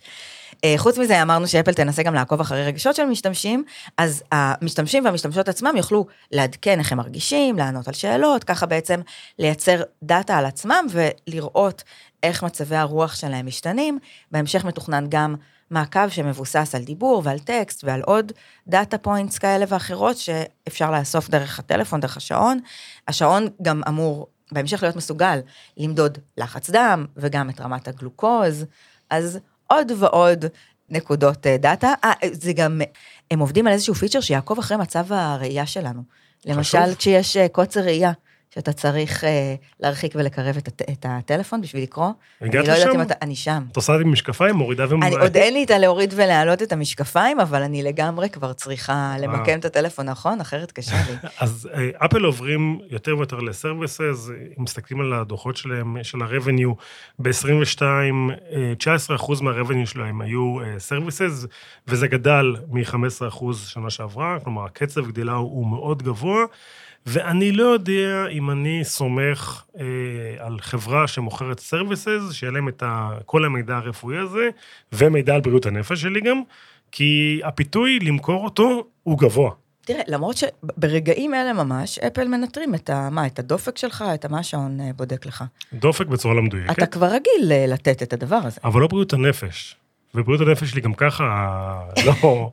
אה, 0.64 0.75
חוץ 0.76 0.99
מזה, 0.99 1.22
אמרנו 1.22 1.49
שאפל 1.49 1.72
תנסה 1.72 2.02
גם 2.02 2.14
לעקוב 2.14 2.40
אחרי 2.40 2.66
רגשות 2.66 2.96
של 2.96 3.05
משתמשים, 3.05 3.64
אז 3.99 4.22
המשתמשים 4.32 5.05
והמשתמשות 5.05 5.49
עצמם 5.49 5.75
יוכלו 5.76 6.06
לעדכן 6.32 6.78
איך 6.78 6.93
הם 6.93 6.99
מרגישים, 6.99 7.58
לענות 7.58 7.88
על 7.88 7.94
שאלות, 7.94 8.44
ככה 8.44 8.66
בעצם 8.66 9.00
לייצר 9.38 9.82
דאטה 10.02 10.38
על 10.38 10.46
עצמם 10.46 10.87
ולראות 10.90 11.82
איך 12.22 12.43
מצבי 12.43 12.76
הרוח 12.76 13.14
שלהם 13.14 13.46
משתנים. 13.46 13.99
בהמשך 14.31 14.64
מתוכנן 14.64 15.06
גם 15.08 15.34
מעקב 15.70 16.08
שמבוסס 16.08 16.75
על 16.75 16.82
דיבור 16.82 17.22
ועל 17.25 17.38
טקסט 17.38 17.84
ועל 17.84 18.02
עוד 18.02 18.32
data 18.69 18.99
points 18.99 19.38
כאלה 19.38 19.64
ואחרות 19.69 20.17
שאפשר 20.17 20.90
לאסוף 20.90 21.31
דרך 21.31 21.58
הטלפון, 21.58 22.00
דרך 22.00 22.17
השעון. 22.17 22.60
השעון 23.08 23.49
גם 23.62 23.82
אמור 23.88 24.26
בהמשך 24.52 24.82
להיות 24.82 24.96
מסוגל 24.96 25.38
למדוד 25.76 26.19
לחץ 26.37 26.70
דם 26.70 27.06
וגם 27.17 27.50
את 27.50 27.60
רמת 27.60 27.88
הגלוקוז, 27.88 28.64
אז 29.10 29.38
עוד 29.66 29.93
ועוד 29.99 30.44
נקודות 30.88 31.46
אה, 31.46 31.56
דאטה. 31.56 31.93
אה, 32.05 32.12
זה 32.32 32.52
גם, 32.52 32.81
הם 33.31 33.38
עובדים 33.38 33.66
על 33.66 33.72
איזשהו 33.72 33.94
feature 33.94 34.20
שיעקוב 34.20 34.58
אחרי 34.58 34.76
מצב 34.76 35.12
הראייה 35.12 35.66
שלנו. 35.66 36.02
למשל, 36.46 36.78
חשוב. 36.82 36.94
כשיש 36.94 37.37
אה, 37.37 37.49
קוצר 37.49 37.81
ראייה, 37.81 38.12
שאתה 38.55 38.73
צריך 38.73 39.25
אה, 39.25 39.55
להרחיק 39.81 40.12
ולקרב 40.15 40.56
את, 40.56 40.69
הט- 40.69 40.91
את 40.91 41.06
הטלפון 41.08 41.61
בשביל 41.61 41.82
לקרוא. 41.82 42.11
הגעת 42.41 42.69
אני 42.69 42.79
לא 42.84 42.91
לשם? 42.91 43.03
אתה, 43.03 43.15
אני 43.23 43.37
שם. 43.37 43.65
את 43.73 43.77
עושה 43.77 43.93
את 43.93 43.99
זה 43.99 44.05
עם 44.05 44.13
משקפיים, 44.13 44.55
מורידה 44.55 44.84
אני, 44.84 44.93
ומורידה. 44.94 45.20
עוד 45.20 45.37
אין 45.37 45.55
לי 45.55 45.65
את 45.65 45.70
הלהוריד 45.70 46.15
ולהעלות 46.17 46.63
את 46.63 46.73
המשקפיים, 46.73 47.41
אבל 47.41 47.63
אני 47.63 47.82
לגמרי 47.82 48.31
כבר 48.31 48.53
צריכה 48.53 49.15
למקם 49.20 49.58
את 49.58 49.65
הטלפון 49.65 50.08
נכון, 50.08 50.41
אחרת 50.41 50.73
קשה 50.73 50.96
לי. 51.11 51.17
אז 51.41 51.69
אה, 51.75 52.06
אפל 52.06 52.25
עוברים 52.25 52.79
יותר 52.91 53.17
ויותר 53.17 53.41
ל 53.41 53.49
services, 53.49 54.29
אם 54.58 54.63
מסתכלים 54.63 55.01
על 55.01 55.13
הדוחות 55.13 55.56
שלהם, 55.56 55.96
של 56.03 56.23
ה-revenue, 56.23 56.75
ב-22, 57.19 57.82
19% 59.19 59.43
מה-revenue 59.43 59.87
שלהם 59.87 60.20
היו 60.20 60.56
services, 60.79 61.46
וזה 61.89 62.06
גדל 62.06 62.56
מ-15% 62.69 63.44
שנה 63.67 63.91
שעברה, 63.91 64.39
כלומר 64.44 64.65
הקצב 64.65 65.06
גדילה 65.06 65.32
הוא 65.32 65.67
מאוד 65.67 66.03
גבוה, 66.03 66.44
ואני 67.06 67.53
לא 67.53 67.65
יודע 67.65 68.27
אם 68.31 68.51
אני 68.51 68.84
סומך 68.84 69.65
אה, 69.81 69.84
על 70.39 70.58
חברה 70.61 71.06
שמוכרת 71.06 71.61
services, 71.60 72.32
שיהיה 72.32 72.53
להם 72.53 72.69
את 72.69 72.82
ה, 72.82 73.11
כל 73.27 73.44
המידע 73.44 73.77
הרפואי 73.77 74.19
הזה, 74.19 74.49
ומידע 74.93 75.34
על 75.34 75.41
בריאות 75.41 75.67
הנפש 75.67 76.01
שלי 76.01 76.20
גם, 76.20 76.43
כי 76.93 77.41
הפיתוי 77.44 77.99
למכור 77.99 78.44
אותו 78.44 78.87
הוא 79.03 79.19
גבוה. 79.19 79.51
תראה, 79.84 80.03
למרות 80.08 80.37
שברגעים 80.37 81.34
אלה 81.34 81.53
ממש, 81.53 81.99
Apple 81.98 82.29
מנטרים 82.29 82.75
את 82.75 82.91
ה... 82.91 83.11
מה, 83.11 83.27
את 83.27 83.39
הדופק 83.39 83.79
שלך, 83.79 84.05
את 84.15 84.27
מה 84.27 84.39
השעון 84.39 84.81
אה, 84.81 84.91
בודק 84.96 85.27
לך. 85.27 85.44
דופק 85.73 86.06
בצורה 86.06 86.34
לא 86.34 86.43
מדויקת. 86.43 86.79
אתה 86.79 86.87
כבר 86.87 87.06
רגיל 87.06 87.53
אה, 87.53 87.67
לתת 87.67 88.03
את 88.03 88.13
הדבר 88.13 88.41
הזה. 88.44 88.61
אבל 88.65 88.81
לא 88.81 88.87
בריאות 88.87 89.13
הנפש. 89.13 89.77
ובריאות 90.15 90.41
הנפש 90.49 90.70
שלי 90.70 90.81
גם 90.81 90.94
ככה 90.94 91.25
לא, 92.06 92.15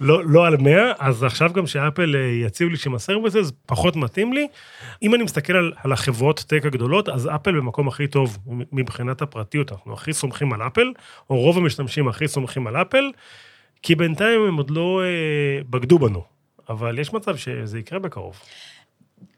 לא, 0.00 0.24
לא 0.24 0.46
על 0.46 0.56
100, 0.56 0.92
אז 0.98 1.22
עכשיו 1.22 1.52
גם 1.52 1.66
ש 1.66 1.80
Apple 1.80 2.16
אה, 2.16 2.20
יציעו 2.20 2.70
לי 2.70 2.76
שם 2.76 2.94
ה 2.94 3.00
services, 3.00 3.52
פחות 3.66 3.96
מתאים 3.96 4.32
לי. 4.32 4.46
אם 5.02 5.14
אני 5.14 5.22
מסתכל 5.22 5.56
על, 5.56 5.72
על 5.84 5.92
החברות 5.92 6.44
טק 6.48 6.66
הגדולות, 6.66 7.08
אז 7.08 7.28
אפל 7.34 7.56
במקום 7.56 7.88
הכי 7.88 8.06
טוב 8.06 8.38
מבחינת 8.72 9.22
הפרטיות, 9.22 9.72
אנחנו 9.72 9.92
הכי 9.92 10.12
סומכים 10.12 10.52
על 10.52 10.62
אפל, 10.62 10.92
או 11.30 11.36
רוב 11.36 11.58
המשתמשים 11.58 12.08
הכי 12.08 12.28
סומכים 12.28 12.66
על 12.66 12.76
אפל, 12.76 13.10
כי 13.82 13.94
בינתיים 13.94 14.40
הם 14.40 14.56
עוד 14.56 14.70
לא 14.70 15.02
אה, 15.04 15.62
בגדו 15.70 15.98
בנו, 15.98 16.24
אבל 16.68 16.98
יש 16.98 17.12
מצב 17.12 17.36
שזה 17.36 17.78
יקרה 17.78 17.98
בקרוב. 17.98 18.40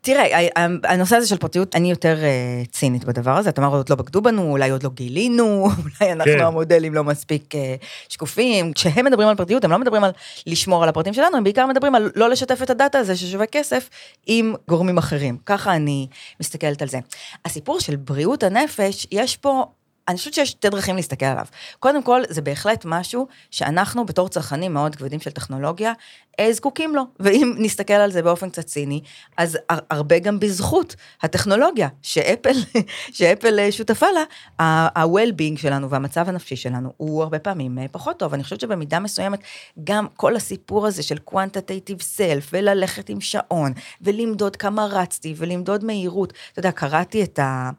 תראה, 0.01 0.49
הנושא 0.85 1.17
הזה 1.17 1.29
של 1.29 1.37
פרטיות, 1.37 1.77
אני 1.77 1.91
יותר 1.91 2.17
אה, 2.25 2.63
צינית 2.71 3.05
בדבר 3.05 3.37
הזה. 3.37 3.49
אתה 3.51 3.63
אומר, 3.63 3.77
עוד 3.77 3.89
לא 3.91 3.97
בגדו 3.97 4.23
בנו, 4.23 4.51
אולי 4.51 4.71
עוד 4.71 4.83
לא 4.83 4.91
גילינו, 4.95 5.45
אולי 6.01 6.13
אנחנו 6.13 6.33
כן. 6.33 6.41
המודלים 6.41 6.95
לא 6.95 7.05
מספיק 7.05 7.55
אה, 7.55 7.75
שקופים. 8.09 8.73
כשהם 8.73 9.05
מדברים 9.05 9.29
על 9.29 9.37
פרטיות, 9.37 9.65
הם 9.65 9.71
לא 9.71 9.79
מדברים 9.79 10.05
על 10.05 10.11
לשמור 10.47 10.83
על 10.83 10.89
הפרטים 10.89 11.15
שלנו, 11.15 11.37
הם 11.37 11.45
בעיקר 11.45 11.67
מדברים 11.67 11.95
על 11.95 12.11
לא 12.17 12.31
לשתף 12.31 12.63
את 12.63 12.71
הדאטה 12.71 12.99
הזה 12.99 13.17
ששווה 13.17 13.47
כסף 13.47 13.89
עם 14.27 14.55
גורמים 14.69 14.99
אחרים. 14.99 15.37
ככה 15.47 15.77
אני 15.77 16.07
מסתכלת 16.41 16.83
על 16.83 16.89
זה. 16.89 16.99
הסיפור 17.45 17.81
של 17.81 17.97
בריאות 17.97 18.43
הנפש, 18.43 19.07
יש 19.11 19.37
פה... 19.37 19.67
אני 20.09 20.17
חושבת 20.19 20.35
שיש 20.35 20.51
שתי 20.51 20.69
דרכים 20.71 20.97
להסתכל 20.97 21.27
עליו. 21.27 21.47
קודם 21.81 22.03
כל, 22.03 22.23
זה 22.29 22.43
בהחלט 22.43 22.85
משהו 22.85 23.27
שאנחנו 23.51 24.07
בתור 24.07 24.29
צרכנים 24.29 24.75
מאוד 24.75 24.97
כבדים 24.97 25.21
של 25.21 25.31
טכנולוגיה, 25.31 25.93
אה, 26.41 26.53
זקוקים 26.53 26.95
לו. 26.95 27.03
ואם 27.21 27.55
נסתכל 27.59 27.93
על 27.93 28.13
זה 28.13 28.23
באופן 28.23 28.51
קצת 28.51 28.65
ציני, 28.65 29.01
אז 29.37 29.59
הר- 29.71 29.79
הרבה 29.91 30.19
גם 30.19 30.41
בזכות 30.41 30.97
הטכנולוגיה 31.23 31.89
שאפל, 32.03 32.53
שאפל 33.17 33.59
אה, 33.59 33.73
שותפה 33.73 34.07
לה, 34.11 34.23
ה-well-being 34.59 35.59
שלנו 35.59 35.91
והמצב 35.91 36.29
הנפשי 36.29 36.57
שלנו 36.57 36.93
הוא 36.97 37.23
הרבה 37.23 37.39
פעמים 37.39 37.79
אה, 37.79 37.87
פחות 37.91 38.19
טוב. 38.19 38.35
אני 38.35 38.43
חושבת 38.43 38.61
שבמידה 38.61 38.99
מסוימת, 38.99 39.41
גם 39.85 40.07
כל 40.17 40.37
הסיפור 40.37 40.87
הזה 40.87 41.03
של 41.03 41.19
quantitative 41.31 42.01
self, 42.17 42.49
וללכת 42.53 43.09
עם 43.09 43.21
שעון, 43.21 43.73
ולמדוד 44.01 44.57
כמה 44.57 44.87
רצתי, 44.87 45.35
ולמדוד 45.37 45.85
מהירות, 45.85 46.33
אתה 46.53 46.59
יודע, 46.59 46.73
קראתי 46.73 47.23
את 47.23 47.39
ה... 47.39 47.71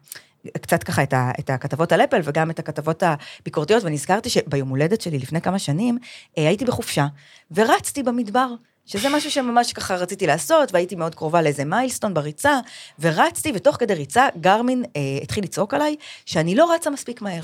קצת 0.60 0.82
ככה 0.82 1.02
את, 1.02 1.12
ה, 1.12 1.30
את 1.38 1.50
הכתבות 1.50 1.92
על 1.92 2.00
אפל 2.00 2.20
וגם 2.24 2.50
את 2.50 2.58
הכתבות 2.58 3.02
הביקורתיות, 3.02 3.84
ונזכרתי 3.84 4.30
שביום 4.30 4.68
הולדת 4.68 5.00
שלי 5.00 5.18
לפני 5.18 5.40
כמה 5.40 5.58
שנים, 5.58 5.98
אה, 6.38 6.48
הייתי 6.48 6.64
בחופשה 6.64 7.06
ורצתי 7.50 8.02
במדבר. 8.02 8.48
שזה 8.88 9.08
משהו 9.08 9.30
שממש 9.30 9.72
ככה 9.72 9.96
רציתי 9.96 10.26
לעשות, 10.26 10.72
והייתי 10.72 10.94
מאוד 10.94 11.14
קרובה 11.14 11.42
לאיזה 11.42 11.64
מיילסטון 11.64 12.14
בריצה, 12.14 12.58
ורצתי, 12.98 13.52
ותוך 13.54 13.76
כדי 13.76 13.94
ריצה, 13.94 14.26
גרמין 14.40 14.84
אה, 14.96 15.00
התחיל 15.22 15.44
לצעוק 15.44 15.74
עליי 15.74 15.96
שאני 16.26 16.54
לא 16.54 16.74
רצה 16.74 16.90
מספיק 16.90 17.22
מהר. 17.22 17.40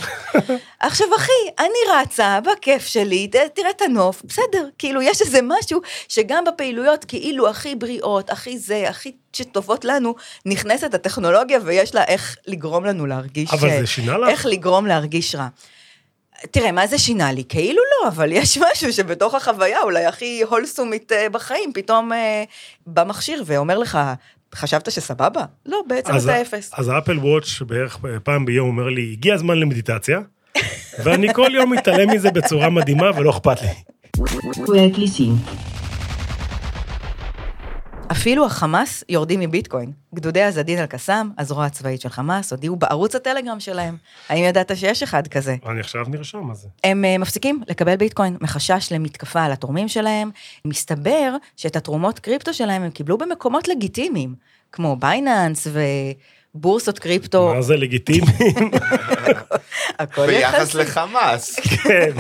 עכשיו, 0.80 1.06
אחי, 1.16 1.32
אני 1.58 2.00
רצה, 2.00 2.38
בכיף 2.40 2.86
שלי, 2.86 3.28
ת, 3.28 3.36
תראה 3.54 3.70
את 3.70 3.82
הנוף, 3.82 4.22
בסדר, 4.24 4.68
כאילו, 4.78 5.02
יש 5.02 5.20
איזה 5.20 5.38
משהו 5.42 5.80
שגם 6.08 6.44
בפעילויות 6.44 7.04
כאילו 7.04 7.48
הכי 7.48 7.74
בריאות, 7.74 8.30
הכי 8.30 8.58
זה, 8.58 8.88
הכי 8.88 9.12
שטובות 9.32 9.84
לנו, 9.84 10.14
נכנסת 10.46 10.94
הטכנולוגיה 10.94 11.58
ויש 11.64 11.94
לה 11.94 12.04
איך 12.04 12.36
לגרום 12.46 12.84
לנו 12.84 13.06
להרגיש... 13.06 13.52
אבל 13.52 13.68
אה, 13.68 13.80
זה 13.80 13.86
שינה 13.86 14.18
לך? 14.18 14.28
איך 14.28 14.46
לגרום 14.46 14.86
להרגיש 14.86 15.34
רע. 15.34 15.48
תראה, 16.50 16.72
מה 16.72 16.86
זה 16.86 16.98
שינה 16.98 17.32
לי? 17.32 17.44
כאילו 17.48 17.82
לא, 17.82 18.08
אבל 18.08 18.32
יש 18.32 18.58
משהו 18.72 18.92
שבתוך 18.92 19.34
החוויה 19.34 19.82
אולי 19.82 20.04
הכי 20.04 20.42
הולסומית 20.48 21.12
אה, 21.12 21.28
בחיים, 21.28 21.72
פתאום 21.72 22.12
אה, 22.12 22.44
בא 22.86 23.04
מכשיר 23.04 23.42
ואומר 23.46 23.78
לך, 23.78 23.98
חשבת 24.54 24.90
שסבבה? 24.90 25.44
לא, 25.66 25.78
בעצם 25.86 26.12
אז 26.12 26.28
אתה 26.28 26.42
אפס. 26.42 26.70
אז 26.76 26.88
האפל 26.88 27.18
וואץ' 27.18 27.62
בערך 27.66 27.98
פעם 28.22 28.44
ביום 28.44 28.68
אומר 28.68 28.88
לי, 28.88 29.12
הגיע 29.12 29.34
הזמן 29.34 29.58
למדיטציה, 29.58 30.20
ואני 31.04 31.34
כל 31.34 31.50
יום 31.54 31.72
מתעלם 31.72 32.10
מזה 32.10 32.30
בצורה 32.30 32.70
מדהימה 32.70 33.10
ולא 33.16 33.30
אכפת 33.30 33.62
לי. 33.62 33.68
אפילו 38.14 38.46
החמאס 38.46 39.04
יורדים 39.08 39.40
מביטקוין. 39.40 39.92
גדודי 40.14 40.42
עזדין 40.42 40.78
אל-קסאם, 40.78 41.30
הזרוע 41.38 41.64
הצבאית 41.64 42.00
של 42.00 42.08
חמאס, 42.08 42.52
הודיעו 42.52 42.76
בערוץ 42.76 43.14
הטלגרם 43.14 43.60
שלהם. 43.60 43.96
האם 44.28 44.44
ידעת 44.44 44.76
שיש 44.76 45.02
אחד 45.02 45.28
כזה? 45.28 45.56
אני 45.66 45.80
עכשיו 45.80 46.04
נרשם 46.08 46.38
מה 46.38 46.54
זה. 46.54 46.68
הם 46.84 47.04
אה, 47.04 47.18
מפסיקים 47.18 47.62
לקבל 47.68 47.96
ביטקוין 47.96 48.36
מחשש 48.40 48.92
למתקפה 48.92 49.42
על 49.42 49.52
התורמים 49.52 49.88
שלהם. 49.88 50.30
מסתבר 50.64 51.36
שאת 51.56 51.76
התרומות 51.76 52.18
קריפטו 52.18 52.54
שלהם 52.54 52.82
הם 52.82 52.90
קיבלו 52.90 53.18
במקומות 53.18 53.68
לגיטימיים, 53.68 54.34
כמו 54.72 54.96
בייננס 54.96 55.66
ובורסות 56.54 56.98
קריפטו, 56.98 57.54
מה 57.54 57.62
זה 57.62 57.76
לגיטימי? 57.76 58.26
הכל 59.98 60.26
ביחס 60.26 60.54
יחסי. 60.54 60.78
לחמאס. 60.78 61.60
כן, 61.60 62.10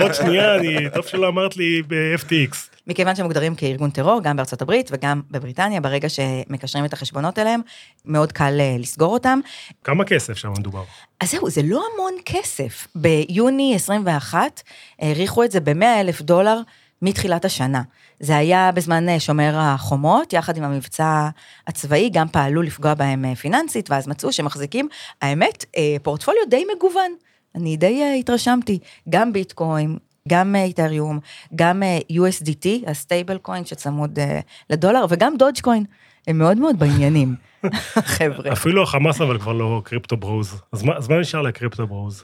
עוד 0.00 0.14
שנייה, 0.14 0.56
טוב 0.94 1.06
שלא 1.06 1.28
אמרת 1.28 1.56
לי 1.56 1.82
ב-FTX. 1.86 2.77
מכיוון 2.88 3.16
שהם 3.16 3.26
מוגדרים 3.26 3.54
כארגון 3.54 3.90
טרור, 3.90 4.22
גם 4.22 4.36
בארצות 4.36 4.62
הברית 4.62 4.90
וגם 4.92 5.22
בבריטניה, 5.30 5.80
ברגע 5.80 6.08
שמקשרים 6.08 6.84
את 6.84 6.92
החשבונות 6.92 7.38
אליהם, 7.38 7.60
מאוד 8.04 8.32
קל 8.32 8.56
אה, 8.60 8.76
לסגור 8.78 9.12
אותם. 9.12 9.40
כמה 9.84 10.04
כסף 10.04 10.36
שם 10.36 10.52
מדובר? 10.58 10.84
אז 11.20 11.30
זהו, 11.30 11.50
זה 11.50 11.60
לא 11.64 11.82
המון 11.94 12.12
כסף. 12.24 12.86
ביוני 12.94 13.74
21 13.74 14.62
העריכו 14.98 15.44
את 15.44 15.50
זה 15.50 15.60
ב-100 15.60 16.00
אלף 16.00 16.22
דולר 16.22 16.60
מתחילת 17.02 17.44
השנה. 17.44 17.82
זה 18.20 18.36
היה 18.36 18.72
בזמן 18.72 19.08
אה, 19.08 19.20
שומר 19.20 19.54
החומות, 19.56 20.32
יחד 20.32 20.56
עם 20.56 20.64
המבצע 20.64 21.28
הצבאי, 21.66 22.10
גם 22.12 22.28
פעלו 22.28 22.62
לפגוע 22.62 22.94
בהם 22.94 23.24
אה, 23.24 23.34
פיננסית, 23.34 23.90
ואז 23.90 24.08
מצאו 24.08 24.32
שמחזיקים, 24.32 24.88
האמת, 25.22 25.64
פורטפוליו 26.02 26.42
די 26.50 26.64
מגוון. 26.76 27.12
אני 27.54 27.76
די 27.76 28.16
התרשמתי, 28.18 28.78
גם 29.08 29.32
ביטקוין, 29.32 29.96
גם 30.28 30.56
אה, 30.56 30.64
Ethereum, 30.64 31.18
גם 31.54 31.82
USDT, 32.12 32.66
ה 32.90 33.38
stablecoin 33.38 33.64
שצמוד 33.64 34.18
אה, 34.18 34.40
לדולר, 34.70 35.04
וגם 35.08 35.36
Dogecoin. 35.38 35.84
הם 36.26 36.38
מאוד 36.38 36.56
מאוד 36.58 36.78
בעניינים, 36.78 37.34
חבר'ה. 38.16 38.52
אפילו 38.52 38.82
החמאס 38.82 39.20
אבל 39.20 39.38
כבר 39.38 39.52
לא 39.52 39.82
crypto 39.84 40.16
bros. 40.16 40.60
אז 40.72 40.82
מה- 40.82 40.96
אז 40.96 41.08
מה 41.08 41.18
נשאר 41.20 41.42
ל 41.42 41.48
crypto 41.48 41.86
bros? 41.86 42.22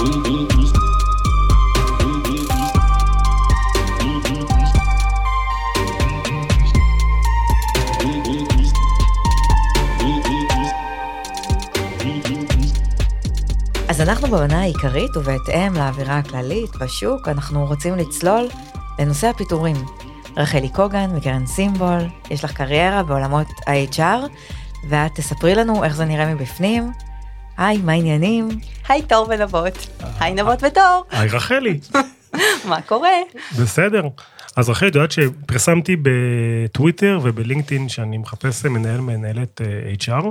במנה 14.36 14.60
העיקרית, 14.60 15.16
ובהתאם 15.16 15.74
לאווירה 15.74 16.18
הכללית 16.18 16.76
בשוק, 16.76 17.28
אנחנו 17.28 17.66
רוצים 17.66 17.94
לצלול 17.96 18.48
לנושא 18.98 19.26
הפיטורים. 19.26 19.76
רחלי 20.36 20.68
קוגן 20.68 21.10
מקרן 21.10 21.46
סימבול, 21.46 22.00
יש 22.30 22.44
לך 22.44 22.52
קריירה 22.52 23.02
בעולמות 23.02 23.46
ה-HR, 23.66 24.28
ואת 24.88 25.10
תספרי 25.14 25.54
לנו 25.54 25.84
איך 25.84 25.94
זה 25.96 26.04
נראה 26.04 26.34
מבפנים. 26.34 26.92
היי, 27.56 27.78
מה 27.78 27.92
העניינים? 27.92 28.48
היי 28.88 29.02
תור 29.02 29.26
ונבות. 29.30 29.86
היי 30.20 30.34
נבות 30.34 30.62
ותור. 30.62 31.04
היי 31.10 31.28
רחלי, 31.28 31.80
מה 32.68 32.82
קורה? 32.82 33.08
בסדר. 33.60 34.02
אז 34.56 34.68
רחלי, 34.68 34.88
את 34.88 34.94
יודעת 34.94 35.12
שפרסמתי 35.12 35.96
בטוויטר 36.02 37.20
ובלינקדאין 37.22 37.88
שאני 37.88 38.18
מחפש 38.18 38.64
מנהל 38.64 39.00
מנהלת 39.00 39.60
אה, 39.60 40.18
HR, 40.18 40.24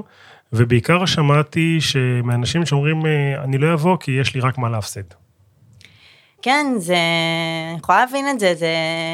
ובעיקר 0.54 1.06
שמעתי 1.06 1.78
שמאנשים 1.82 2.66
שאומרים, 2.66 3.06
אה, 3.06 3.44
אני 3.44 3.58
לא 3.58 3.74
אבוא 3.74 3.98
כי 4.00 4.12
יש 4.12 4.36
לי 4.36 4.42
רק 4.42 4.58
מה 4.58 4.70
להפסיד. 4.70 5.14
כן, 6.42 6.66
זה... 6.78 6.96
אני 7.72 7.80
יכולה 7.80 8.00
להבין 8.00 8.30
את 8.30 8.40
זה, 8.40 8.56
זה 8.56 8.74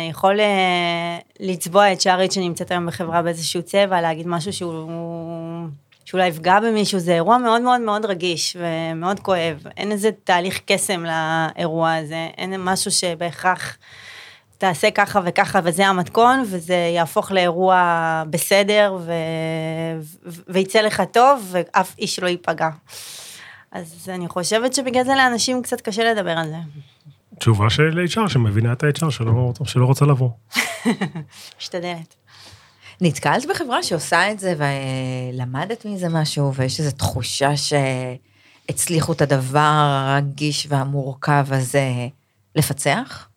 יכול 0.09 0.39
אה, 0.39 1.17
לצבוע 1.39 1.93
את 1.93 2.01
שערית 2.01 2.31
שנמצאת 2.31 2.71
היום 2.71 2.85
בחברה 2.85 3.21
באיזשהו 3.21 3.63
צבע, 3.63 4.01
להגיד 4.01 4.27
משהו 4.27 4.53
שהוא... 4.53 5.67
שאולי 6.05 6.27
יפגע 6.27 6.59
במישהו, 6.59 7.00
זה 7.00 7.13
אירוע 7.13 7.38
מאוד 7.38 7.61
מאוד 7.61 7.81
מאוד 7.81 8.05
רגיש 8.05 8.57
ומאוד 8.59 9.19
כואב. 9.19 9.63
אין 9.77 9.91
איזה 9.91 10.09
תהליך 10.23 10.61
קסם 10.65 11.03
לאירוע 11.05 11.95
הזה, 11.95 12.27
אין 12.38 12.53
משהו 12.57 12.91
שבהכרח 12.91 13.77
תעשה 14.62 14.91
ככה 14.91 15.20
וככה 15.25 15.60
וזה 15.63 15.88
המתכון, 15.88 16.44
וזה 16.51 16.74
יהפוך 16.96 17.32
לאירוע 17.32 18.24
בסדר 18.30 18.98
ו... 19.06 19.13
ו- 20.25 20.41
ויצא 20.48 20.82
לך 20.82 21.03
טוב 21.12 21.48
ואף 21.51 21.96
איש 22.00 22.20
לא 22.20 22.27
ייפגע. 22.27 22.70
אז 23.72 24.10
אני 24.10 24.27
חושבת 24.27 24.74
שבגלל 24.74 25.03
זה 25.03 25.15
לאנשים 25.15 25.62
קצת 25.62 25.82
קשה 25.82 26.13
לדבר 26.13 26.32
על 26.32 26.48
זה. 26.48 26.56
תשובה 27.39 27.70
של 27.70 28.06
HR 28.08 28.30
שמבינה 28.30 28.74
את 28.74 28.84
ה-HR 28.84 29.12
שלא, 29.12 29.53
שלא 29.63 29.86
רוצה 29.86 30.06
לבוא. 30.06 30.30
משתדלת. 31.60 32.15
נתקלת 33.01 33.46
בחברה 33.50 33.84
שעושה 33.84 34.32
את 34.32 34.39
זה 34.39 34.53
ולמדת 34.58 35.86
מזה 35.86 36.10
משהו, 36.10 36.53
ויש 36.53 36.80
איזו 36.80 36.91
תחושה 36.91 37.51
שהצליחו 37.58 39.13
את 39.13 39.22
הדבר 39.22 39.60
הרגיש 39.60 40.68
והמורכב 40.70 41.46
הזה 41.50 41.89
לפצח? 42.56 43.30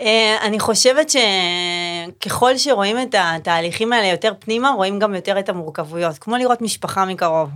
אה, 0.00 0.36
אני 0.42 0.60
חושבת 0.60 1.10
שככל 1.10 2.56
שרואים 2.58 2.96
את 3.02 3.14
התהליכים 3.18 3.92
האלה 3.92 4.06
יותר 4.06 4.32
פנימה, 4.38 4.70
רואים 4.70 4.98
גם 4.98 5.14
יותר 5.14 5.38
את 5.38 5.48
המורכבויות, 5.48 6.18
כמו 6.18 6.36
לראות 6.36 6.62
משפחה 6.62 7.04
מקרוב. 7.04 7.50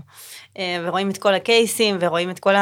אה, 0.59 0.79
ורואים 0.85 1.11
את 1.11 1.19
כל 1.19 1.35
הקייסים, 1.35 1.97
ורואים 2.01 2.31
את 2.31 2.39
כל 2.39 2.55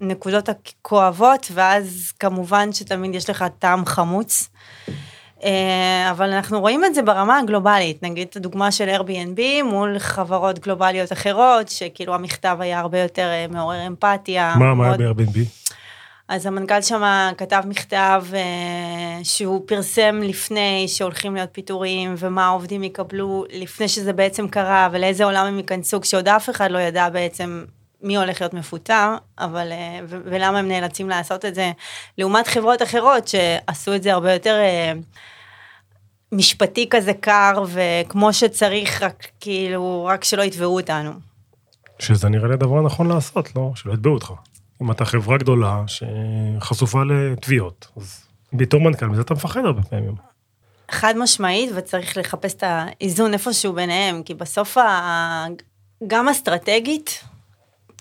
הנקודות 0.00 0.48
הכואבות, 0.48 1.46
ואז 1.54 2.12
כמובן 2.18 2.72
שתמיד 2.72 3.14
יש 3.14 3.30
לך 3.30 3.44
טעם 3.58 3.86
חמוץ. 3.86 4.48
אה, 5.44 6.08
אבל 6.10 6.32
אנחנו 6.32 6.60
רואים 6.60 6.84
את 6.84 6.94
זה 6.94 7.02
ברמה 7.02 7.38
הגלובלית, 7.38 8.02
נגיד 8.02 8.26
את 8.30 8.36
הדוגמה 8.36 8.72
של 8.72 8.88
Airbnb 8.88 9.40
מול 9.64 9.98
חברות 9.98 10.58
גלובליות 10.58 11.12
אחרות, 11.12 11.68
שכאילו 11.68 12.14
המכתב 12.14 12.56
היה 12.60 12.80
הרבה 12.80 12.98
יותר 12.98 13.28
מעורר 13.50 13.86
אמפתיה. 13.86 14.54
מה, 14.58 14.74
מה 14.74 14.84
היה 14.86 14.96
מאוד- 14.96 15.16
ב-Airbnb? 15.16 15.38
אז 16.30 16.46
המנכ"ל 16.46 16.82
שם 16.82 17.02
כתב 17.38 17.62
מכתב 17.66 18.24
אה, 18.34 19.20
שהוא 19.22 19.62
פרסם 19.66 20.20
לפני 20.22 20.84
שהולכים 20.88 21.34
להיות 21.34 21.48
פיטורים, 21.52 22.14
ומה 22.18 22.46
העובדים 22.46 22.84
יקבלו 22.84 23.44
לפני 23.52 23.88
שזה 23.88 24.12
בעצם 24.12 24.48
קרה, 24.48 24.88
ולאיזה 24.92 25.24
עולם 25.24 25.46
הם 25.46 25.58
ייכנסו, 25.58 26.00
כשעוד 26.00 26.28
אף 26.28 26.50
אחד 26.50 26.70
לא 26.70 26.78
ידע 26.78 27.08
בעצם 27.08 27.64
מי 28.02 28.16
הולך 28.16 28.40
להיות 28.40 28.54
מפוטר, 28.54 29.14
אבל, 29.38 29.72
אה, 29.72 30.00
ולמה 30.08 30.58
הם 30.58 30.68
נאלצים 30.68 31.08
לעשות 31.08 31.44
את 31.44 31.54
זה, 31.54 31.72
לעומת 32.18 32.48
חברות 32.48 32.82
אחרות 32.82 33.28
שעשו 33.28 33.94
את 33.94 34.02
זה 34.02 34.12
הרבה 34.12 34.32
יותר 34.32 34.54
אה, 34.54 34.92
משפטי 36.32 36.86
כזה 36.90 37.12
קר, 37.14 37.64
וכמו 37.66 38.32
שצריך, 38.32 39.02
רק 39.02 39.26
כאילו, 39.40 40.08
רק 40.10 40.24
שלא 40.24 40.42
יתבעו 40.42 40.76
אותנו. 40.76 41.10
שזה 41.98 42.28
נראה 42.28 42.48
לי 42.48 42.54
הדבר 42.54 42.78
הנכון 42.78 43.08
לעשות, 43.08 43.56
לא? 43.56 43.72
שלא 43.74 43.92
יתבעו 43.92 44.14
אותך. 44.14 44.32
אם 44.82 44.90
אתה 44.90 45.04
חברה 45.04 45.38
גדולה 45.38 45.82
שחשופה 45.86 47.02
לתביעות, 47.04 47.88
אז 47.96 48.24
בתור 48.52 48.80
מנכ"ל 48.80 49.06
מזה 49.06 49.20
אתה 49.20 49.34
מפחד 49.34 49.64
הרבה 49.64 49.82
פעמים. 49.82 50.14
חד 50.90 51.14
משמעית, 51.18 51.70
וצריך 51.74 52.16
לחפש 52.16 52.54
את 52.54 52.64
האיזון 52.66 53.32
איפשהו 53.32 53.72
ביניהם, 53.72 54.22
כי 54.22 54.34
בסוף 54.34 54.76
ה... 54.78 55.46
גם 56.06 56.28
אסטרטגית, 56.28 57.24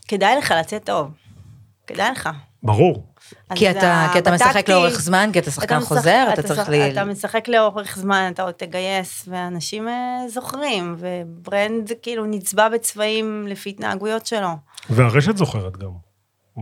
כדאי 0.07 0.37
לך 0.37 0.53
לצאת 0.59 0.83
טוב. 0.83 1.11
כדאי 1.87 2.11
לך. 2.11 2.29
ברור. 2.63 3.03
כי 3.55 3.71
אתה, 3.71 4.07
כי 4.13 4.19
אתה 4.19 4.31
משחק 4.31 4.69
לאורך 4.69 5.01
זמן, 5.01 5.29
כי 5.33 5.39
אתה 5.39 5.51
שחקן 5.51 5.77
משחק- 5.77 5.87
חוזר, 5.87 6.27
אתה 6.33 6.41
שח- 6.41 6.47
צריך 6.47 6.69
ל... 6.69 6.73
אתה 6.73 7.05
משחק 7.05 7.47
לאורך 7.47 7.97
זמן, 7.97 8.31
אתה 8.33 8.43
עוד 8.43 8.51
תגייס, 8.53 9.25
ואנשים 9.27 9.87
אה, 9.87 9.93
זוכרים, 10.29 10.95
ו 10.99 11.14
brand 11.14 11.91
כאילו 12.01 12.25
נצבע 12.25 12.69
בצבעים 12.69 13.45
לפי 13.47 13.69
התנהגויות 13.69 14.25
שלו. 14.25 14.49
והרשת 14.89 15.37
זוכרת 15.37 15.77
גם. 15.77 16.08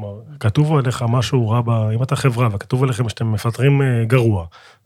כלומר, 0.01 0.21
כתוב 0.39 0.77
עליך 0.77 1.05
משהו 1.09 1.49
רע, 1.49 1.61
ב... 1.61 1.69
אם 1.69 2.03
אתה 2.03 2.15
חברה 2.15 2.47
וכתוב 2.51 2.83
עליכם 2.83 3.09
שאתם 3.09 3.31
מפטרים 3.31 3.81
אה, 3.81 4.03
גרוע, 4.05 4.45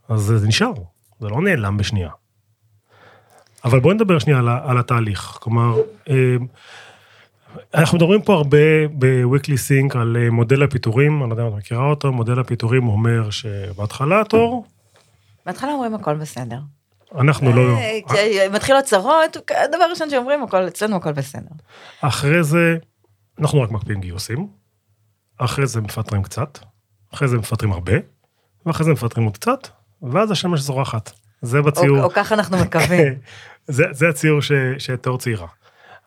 אז 0.10 0.22
זה 0.22 0.48
נשאר, 0.48 0.74
זה 1.20 1.30
לא 1.30 1.42
נעלם 1.42 1.78
בשנייה. 1.78 2.10
אבל 3.64 3.80
בואי 3.80 3.96
נדבר 3.96 4.20
שנייה 4.20 4.40
על, 4.40 4.50
על 4.50 4.78
התהליך. 4.78 5.38
כלומר, 5.42 5.78
אה, 6.10 6.16
אנחנו 7.74 7.98
מדברים 7.98 8.22
פה 8.22 8.34
הרבה 8.34 8.88
ב-weekly 9.00 9.58
sync 9.68 9.98
על 9.98 10.18
אה, 10.20 10.30
מודל 10.30 10.64
הפיטורים, 10.64 11.22
אני 11.22 11.30
לא 11.30 11.34
יודע 11.34 11.44
אם 11.44 11.48
את 11.48 11.54
מכירה 11.54 11.90
אותו, 11.90 12.12
מודל 12.12 12.40
הפיטורים 12.40 12.88
אומר 12.88 13.30
שבהתחלה 13.30 14.22
התור, 14.22 14.66
בהתחלה 15.46 15.72
אומרים 15.72 15.96
הכל 15.96 16.16
בסדר. 16.16 16.60
אנחנו 17.20 17.52
לא... 17.56 17.78
כשמתחילות 18.10 18.84
צרות, 18.86 19.38
הדבר 19.38 19.84
הראשון 19.84 20.10
שאומרים, 20.10 20.40
אצלנו 20.68 20.96
הכל 20.96 21.12
בסדר. 21.12 21.50
אחרי 22.02 22.44
זה, 22.44 22.78
אנחנו 23.40 23.62
רק 23.62 23.72
מקפיאים 23.72 24.02
גיוסים, 24.02 24.61
אחרי 25.46 25.68
זה 25.68 25.82
מפטרים 25.82 26.24
קצת, 26.24 26.60
אחרי 27.14 27.28
זה 27.28 27.38
מפטרים 27.38 27.72
הרבה, 27.72 27.94
ואחרי 28.66 28.86
זה 28.86 28.92
מפטרים 28.92 29.26
עוד 29.26 29.38
קצת, 29.38 29.68
ואז 30.02 30.32
השמש 30.32 30.60
זורחת. 30.60 31.12
זה 31.42 31.62
בציור, 31.62 32.00
או 32.00 32.04
או 32.04 32.10
ככה 32.10 32.36
אנחנו 32.36 32.58
מקווים. 32.58 33.14
זה, 33.68 33.84
זה 33.92 34.10
הציור 34.10 34.42
ש, 34.42 34.52
שתור 34.78 35.18
צעירה. 35.18 35.48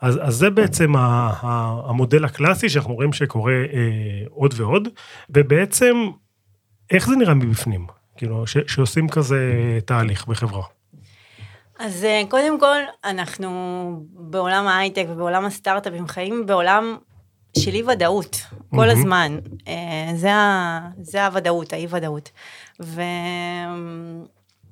אז, 0.00 0.18
אז 0.22 0.34
זה 0.34 0.50
בעצם 0.50 0.96
ה, 0.96 1.00
ה, 1.42 1.80
המודל 1.88 2.24
הקלאסי 2.24 2.68
שאנחנו 2.68 2.94
רואים 2.94 3.12
שקורה 3.12 3.52
אה, 3.52 4.26
עוד 4.30 4.54
ועוד, 4.56 4.88
ובעצם, 5.30 5.96
איך 6.90 7.08
זה 7.08 7.16
נראה 7.16 7.34
מבפנים? 7.34 7.86
כאילו, 8.16 8.46
ש, 8.46 8.56
שעושים 8.66 9.08
כזה 9.08 9.38
תהליך 9.84 10.26
בחברה. 10.26 10.62
אז 11.78 12.04
אה, 12.04 12.22
קודם 12.28 12.60
כל, 12.60 12.78
אנחנו 13.04 13.50
בעולם 14.12 14.66
ההייטק 14.66 15.04
ובעולם 15.08 15.44
הסטארט-אפים 15.44 16.08
חיים 16.08 16.46
בעולם 16.46 16.96
של 17.58 17.70
אי 17.74 17.82
ודאות, 17.82 18.36
כל 18.70 18.76
מהמם. 18.76 18.90
הזמן. 18.90 19.38
אה, 19.68 19.72
זה, 20.16 20.34
ה, 20.34 20.80
זה 21.02 21.26
הוודאות, 21.26 21.72
האי 21.72 21.86
ודאות. 21.90 22.30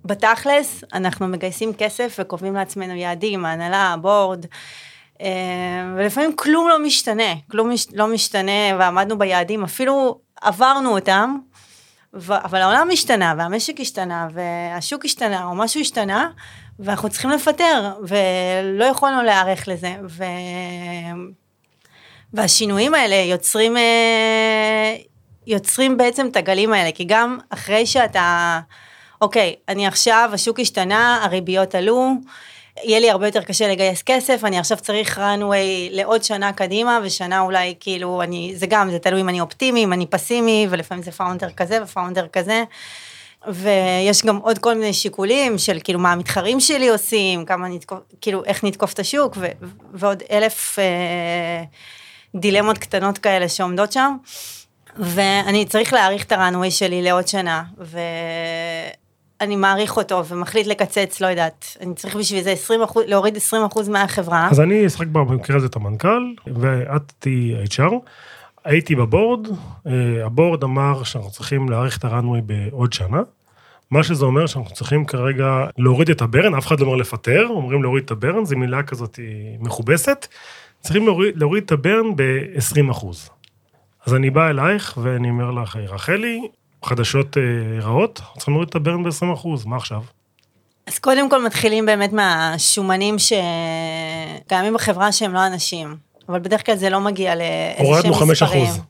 ובתכלס, 0.05 0.85
אנחנו 0.93 1.29
מגייסים 1.29 1.73
כסף 1.79 2.17
וקובעים 2.19 2.55
לעצמנו 2.55 2.95
יעדים, 2.95 3.45
ההנהלה, 3.45 3.93
הבורד. 3.93 4.47
אה, 5.21 5.29
ולפעמים 5.97 6.37
כלום 6.37 6.69
לא 6.69 6.83
משתנה, 6.83 7.33
כלום 7.51 7.71
מש- 7.71 7.93
לא 7.93 8.07
משתנה 8.07 8.53
ועמדנו 8.79 9.19
ביעדים, 9.19 9.65
אפילו 9.65 10.19
עברנו 10.43 10.95
אותם, 10.95 11.37
ו- 12.15 12.45
אבל 12.45 12.61
העולם 12.63 12.89
השתנה, 12.93 13.35
והמשק 13.39 13.81
השתנה, 13.81 14.29
והשוק 14.35 15.05
השתנה, 15.05 15.45
או 15.45 15.55
משהו 15.55 15.81
השתנה, 15.81 16.29
ואנחנו 16.79 17.09
צריכים 17.11 17.31
לפטר, 17.31 17.93
ולא 18.09 18.85
יכולנו 18.85 19.23
להיערך 19.23 19.69
לזה. 19.69 19.95
ו... 20.09 20.25
והשינויים 22.35 22.95
האלה 22.95 23.15
יוצרים, 23.15 23.77
אה, 23.77 24.97
יוצרים 25.47 25.97
בעצם 25.97 26.27
את 26.27 26.37
הגלים 26.37 26.73
האלה, 26.73 26.93
כי 26.93 27.05
גם 27.05 27.39
אחרי 27.51 27.87
שאתה, 27.87 28.61
אוקיי, 29.21 29.55
אני 29.69 29.87
עכשיו, 29.87 30.31
השוק 30.33 30.61
השתנה, 30.61 31.21
הריביות 31.25 31.75
עלו, 31.75 32.13
יהיה 32.85 33.01
לי 33.01 33.11
הרבה 33.11 33.27
יותר 33.27 33.43
קשה 33.43 33.69
לגייס 33.69 34.03
כסף, 34.03 34.41
אני 34.45 34.59
עכשיו 34.59 34.77
צריך 34.77 35.19
runway 35.19 35.91
לעוד 35.91 36.25
שנה 36.25 36.53
קדימה, 36.53 36.99
ושנה 37.03 37.41
אולי 37.41 37.75
כאילו, 37.81 38.23
אני, 38.23 38.53
זה 38.57 38.67
גם, 38.67 38.91
זה 38.91 38.99
תלוי 38.99 39.21
אם 39.21 39.29
אני 39.29 39.41
אופטימי, 39.41 39.85
אם 39.85 39.93
אני 39.93 40.07
פסימי, 40.07 40.67
ולפעמים 40.71 41.03
זה 41.03 41.13
פאונדר 41.13 41.51
כזה 41.51 41.83
ופאונדר 41.83 42.27
כזה. 42.33 42.65
ויש 43.49 44.23
גם 44.23 44.37
עוד 44.37 44.59
כל 44.59 44.75
מיני 44.75 44.93
שיקולים 44.93 45.59
של 45.59 45.79
כאילו 45.85 45.99
מה 45.99 46.13
המתחרים 46.13 46.61
שלי 46.61 46.89
עושים, 46.89 47.45
כמה 47.45 47.69
נתקוף, 47.69 47.99
כאילו 48.21 48.45
איך 48.45 48.65
נתקוף 48.65 48.93
את 48.93 48.99
השוק, 48.99 49.35
ו, 49.37 49.47
ועוד 49.95 50.23
אלף 50.31 50.79
אה, 50.79 51.65
דילמות 52.35 52.79
קטנות 52.79 53.19
כאלה 53.19 53.49
שעומדות 53.49 53.93
שם. 53.93 54.17
ואני 54.97 55.65
צריך 55.65 55.93
להעריך 55.93 56.25
את 56.25 56.33
הראנווי 56.33 56.71
שלי 56.71 57.03
לעוד 57.03 57.29
שנה, 57.29 57.63
ואני 59.41 59.57
מעריך 59.57 59.97
אותו 59.97 60.27
ומחליט 60.27 60.67
לקצץ, 60.67 61.21
לא 61.21 61.27
יודעת, 61.27 61.77
אני 61.81 61.95
צריך 61.95 62.17
בשביל 62.17 62.43
זה 62.43 62.51
20 62.51 62.83
אחוז, 62.83 63.05
להוריד 63.07 63.37
20 63.37 63.65
אחוז 63.65 63.89
מהחברה. 63.89 64.49
אז 64.51 64.61
אני 64.61 64.87
אשחק 64.87 65.07
במקרה 65.07 65.57
הזה 65.57 65.67
את 65.67 65.77
המנכ"ל, 65.77 66.35
ואת 66.47 67.13
תהיי 67.19 67.65
HR. 67.65 67.93
הייתי 68.65 68.95
בבורד, 68.95 69.49
אה, 69.87 69.93
הבורד 70.27 70.65
אמר 70.65 71.05
שאנחנו 71.05 71.31
צריכים 71.31 71.69
להאריך 71.69 71.99
את 71.99 72.05
הראנווי 72.05 72.41
בעוד 72.41 72.93
שנה. 72.93 73.23
מה 73.91 74.03
שזה 74.03 74.25
אומר 74.25 74.47
שאנחנו 74.47 74.75
צריכים 74.75 75.05
כרגע 75.05 75.67
להוריד 75.79 76.11
את 76.11 76.23
הברן, 76.23 76.55
אף 76.55 76.67
אחד 76.67 76.81
לא 76.81 76.87
אומר 76.87 76.97
לפטר, 76.97 77.47
אומרים 77.51 77.83
להוריד 77.83 78.05
את 78.05 78.11
הברן, 78.11 78.45
זו 78.45 78.57
מילה 78.57 78.83
כזאת 78.83 79.19
מכובסת. 79.61 80.27
צריכים 80.83 81.07
להוריד, 81.07 81.37
להוריד 81.37 81.65
את 81.65 81.73
הברן 81.73 82.17
ב-20 82.17 82.91
אחוז. 82.91 83.31
אז 84.07 84.15
אני 84.15 84.31
בא 84.31 84.51
אלייך 84.51 84.99
ואני 85.03 85.31
אומר 85.31 85.51
לך, 85.51 85.77
רחלי, 85.77 86.49
חדשות 86.85 87.37
אה, 87.37 87.43
רעות, 87.81 88.21
צריכים 88.37 88.55
להוריד 88.55 88.69
את 88.69 88.75
הברן 88.75 89.03
ב-20 89.03 89.35
אחוז, 89.35 89.65
מה 89.65 89.77
עכשיו? 89.77 90.03
אז 90.87 90.99
קודם 90.99 91.31
כל 91.31 91.45
מתחילים 91.45 91.87
באמת 91.87 92.13
מהשומנים 92.13 93.17
שקיימים 93.19 94.75
בחברה 94.75 95.13
שהם 95.13 95.35
לא 95.35 95.47
אנשים, 95.47 95.97
אבל 96.29 96.39
בדרך 96.39 96.67
כלל 96.67 96.77
זה 96.77 96.91
לא 96.91 97.01
מגיע 97.01 97.35
לאיזשהם 97.35 97.87
הורדנו 97.87 98.15
חמש 98.15 98.43
מספרים. 98.43 98.65
אחוז. 98.65 98.81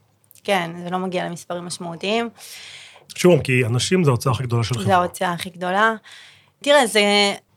כן, 0.43 0.71
זה 0.83 0.89
לא 0.89 0.97
מגיע 0.97 1.25
למספרים 1.25 1.65
משמעותיים, 1.65 2.29
שוב, 3.15 3.41
כי 3.41 3.65
אנשים 3.65 4.03
זה 4.03 4.09
ההוצאה 4.09 4.33
הכי 4.33 4.43
גדולה 4.43 4.63
של 4.63 4.73
זו 4.73 4.79
חברה. 4.79 4.95
ההוצאה 4.95 5.31
הכי 5.31 5.49
גדולה. 5.49 5.93
תראה, 6.61 6.87
זה, 6.87 7.01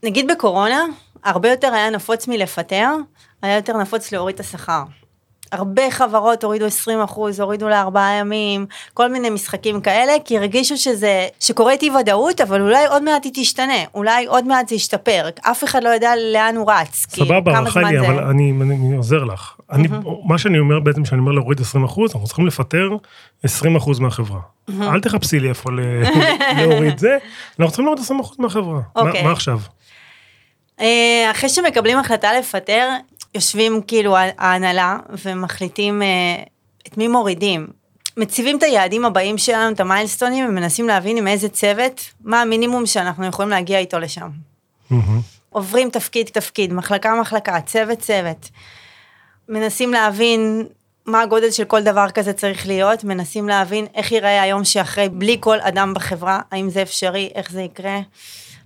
נגיד 0.02 0.30
בקורונה, 0.30 0.84
הרבה 1.24 1.50
יותר 1.50 1.74
היה 1.74 1.90
נפוץ 1.90 2.28
מלפטר, 2.28 2.88
היה 3.42 3.56
יותר 3.56 3.76
נפוץ 3.76 4.12
להוריד 4.12 4.34
את 4.34 4.40
השכר. 4.40 4.82
הרבה 5.52 5.90
חברות 5.90 6.44
הורידו 6.44 6.66
20 6.66 7.00
אחוז, 7.00 7.40
הורידו 7.40 7.68
לארבעה 7.68 8.12
ימים, 8.14 8.66
כל 8.94 9.12
מיני 9.12 9.30
משחקים 9.30 9.80
כאלה, 9.80 10.12
כי 10.24 10.38
הרגישו 10.38 10.76
שזה, 10.76 11.28
שקורית 11.40 11.82
אי 11.82 11.90
ודאות, 11.90 12.40
אבל 12.40 12.60
אולי 12.60 12.86
עוד 12.86 13.02
מעט 13.02 13.24
היא 13.24 13.32
תשתנה, 13.34 13.74
אולי 13.94 14.26
עוד 14.26 14.46
מעט 14.46 14.68
זה 14.68 14.74
ישתפר, 14.74 15.28
אף 15.40 15.64
אחד 15.64 15.82
לא 15.84 15.88
יודע 15.88 16.12
לאן 16.32 16.56
הוא 16.56 16.72
רץ, 16.72 17.06
כי 17.12 17.20
סבבה, 17.24 17.60
רחלי. 17.60 17.98
אבל 18.00 18.18
אני, 18.24 18.52
אני, 18.62 18.74
אני 18.74 18.96
עוזר 18.96 19.24
לך. 19.24 19.54
אני, 19.72 19.88
מה 20.24 20.38
שאני 20.38 20.58
אומר 20.58 20.80
בעצם, 20.80 21.04
שאני 21.04 21.20
אומר 21.20 21.32
להוריד 21.32 21.60
20 21.60 21.84
אחוז, 21.84 22.10
אנחנו 22.12 22.26
צריכים 22.26 22.46
לפטר 22.46 22.88
20 23.42 23.76
אחוז 23.76 23.98
מהחברה. 23.98 24.40
אל 24.82 25.00
תחפשי 25.00 25.40
לי 25.40 25.48
איפה 25.48 25.70
להוריד 26.58 26.98
זה, 26.98 27.16
אנחנו 27.50 27.66
צריכים 27.70 27.84
להוריד 27.84 28.02
20 28.04 28.20
אחוז 28.20 28.36
מהחברה. 28.38 28.74
מה- 28.74 29.02
אוקיי. 29.02 29.22
מה 29.22 29.32
עכשיו? 29.32 29.58
אה, 30.80 31.28
אחרי 31.30 31.48
שמקבלים 31.48 31.98
החלטה 31.98 32.38
לפטר, 32.38 32.88
יושבים 33.36 33.80
כאילו 33.86 34.16
ההנהלה 34.38 34.98
ומחליטים 35.24 36.02
אה, 36.02 36.42
את 36.86 36.96
מי 36.96 37.08
מורידים. 37.08 37.66
מציבים 38.16 38.58
את 38.58 38.62
היעדים 38.62 39.04
הבאים 39.04 39.38
שלנו, 39.38 39.74
את 39.74 39.80
המיילסטונים, 39.80 40.48
ומנסים 40.48 40.88
להבין 40.88 41.16
עם 41.16 41.28
איזה 41.28 41.48
צוות, 41.48 42.00
מה 42.20 42.42
המינימום 42.42 42.86
שאנחנו 42.86 43.26
יכולים 43.26 43.50
להגיע 43.50 43.78
איתו 43.78 43.98
לשם. 43.98 44.28
מהמם. 44.90 45.20
עוברים 45.50 45.90
תפקיד 45.90 46.26
תפקיד, 46.26 46.72
מחלקה 46.72 47.20
מחלקה, 47.20 47.60
צוות 47.60 47.98
צוות. 47.98 48.48
מנסים 49.48 49.92
להבין 49.92 50.66
מה 51.06 51.22
הגודל 51.22 51.50
של 51.50 51.64
כל 51.64 51.82
דבר 51.82 52.10
כזה 52.10 52.32
צריך 52.32 52.66
להיות, 52.66 53.04
מנסים 53.04 53.48
להבין 53.48 53.86
איך 53.94 54.12
ייראה 54.12 54.42
היום 54.42 54.64
שאחרי, 54.64 55.08
בלי 55.08 55.36
כל 55.40 55.60
אדם 55.60 55.94
בחברה, 55.94 56.40
האם 56.50 56.70
זה 56.70 56.82
אפשרי, 56.82 57.30
איך 57.34 57.50
זה 57.50 57.62
יקרה. 57.62 57.98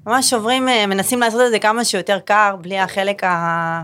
ממש 0.07 0.33
עוברים, 0.33 0.69
אה, 0.69 0.87
מנסים 0.87 1.21
לעשות 1.21 1.41
את 1.47 1.51
זה 1.51 1.59
כמה 1.59 1.85
שיותר 1.85 2.19
קר, 2.19 2.57
בלי 2.61 2.79
החלק 2.79 3.25
ה... 3.25 3.83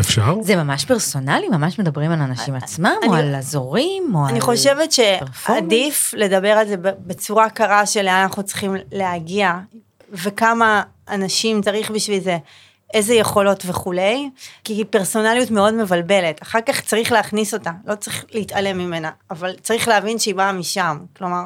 אפשר? 0.00 0.34
זה 0.42 0.56
ממש 0.56 0.84
פרסונלי? 0.84 1.48
ממש 1.48 1.78
מדברים 1.78 2.10
על 2.10 2.20
אנשים 2.20 2.54
עצמם, 2.54 2.96
או 3.06 3.14
על 3.14 3.34
אזורים, 3.34 4.14
או 4.14 4.20
על... 4.20 4.30
אני 4.30 4.40
חושבת? 4.40 4.92
שעדיף 4.92 6.14
לדבר 6.16 6.48
על 6.48 6.68
זה 6.68 6.76
בצורה 6.78 7.50
קרה 7.50 7.86
של 7.86 8.02
לאן 8.02 8.22
אנחנו 8.22 8.42
צריכים 8.42 8.74
להגיע, 8.92 9.58
וכמה 10.12 10.82
אנשים 11.08 11.62
צריך 11.62 11.90
בשביל 11.90 12.20
זה, 12.20 12.38
איזה 12.94 13.14
יכולות 13.14 13.62
וכולי, 13.66 14.30
כי 14.64 14.72
היא 14.72 14.84
פרסונליות 14.90 15.50
מאוד 15.50 15.74
מבלבלת. 15.74 16.42
אחר 16.42 16.60
כך 16.60 16.80
צריך 16.80 17.12
להכניס 17.12 17.54
אותה, 17.54 17.70
לא 17.86 17.94
צריך 17.94 18.24
להתעלם 18.32 18.78
ממנה, 18.78 19.10
אבל 19.30 19.54
צריך 19.62 19.88
להבין 19.88 20.18
שהיא 20.18 20.34
באה 20.34 20.52
משם. 20.52 20.98
כלומר, 21.16 21.42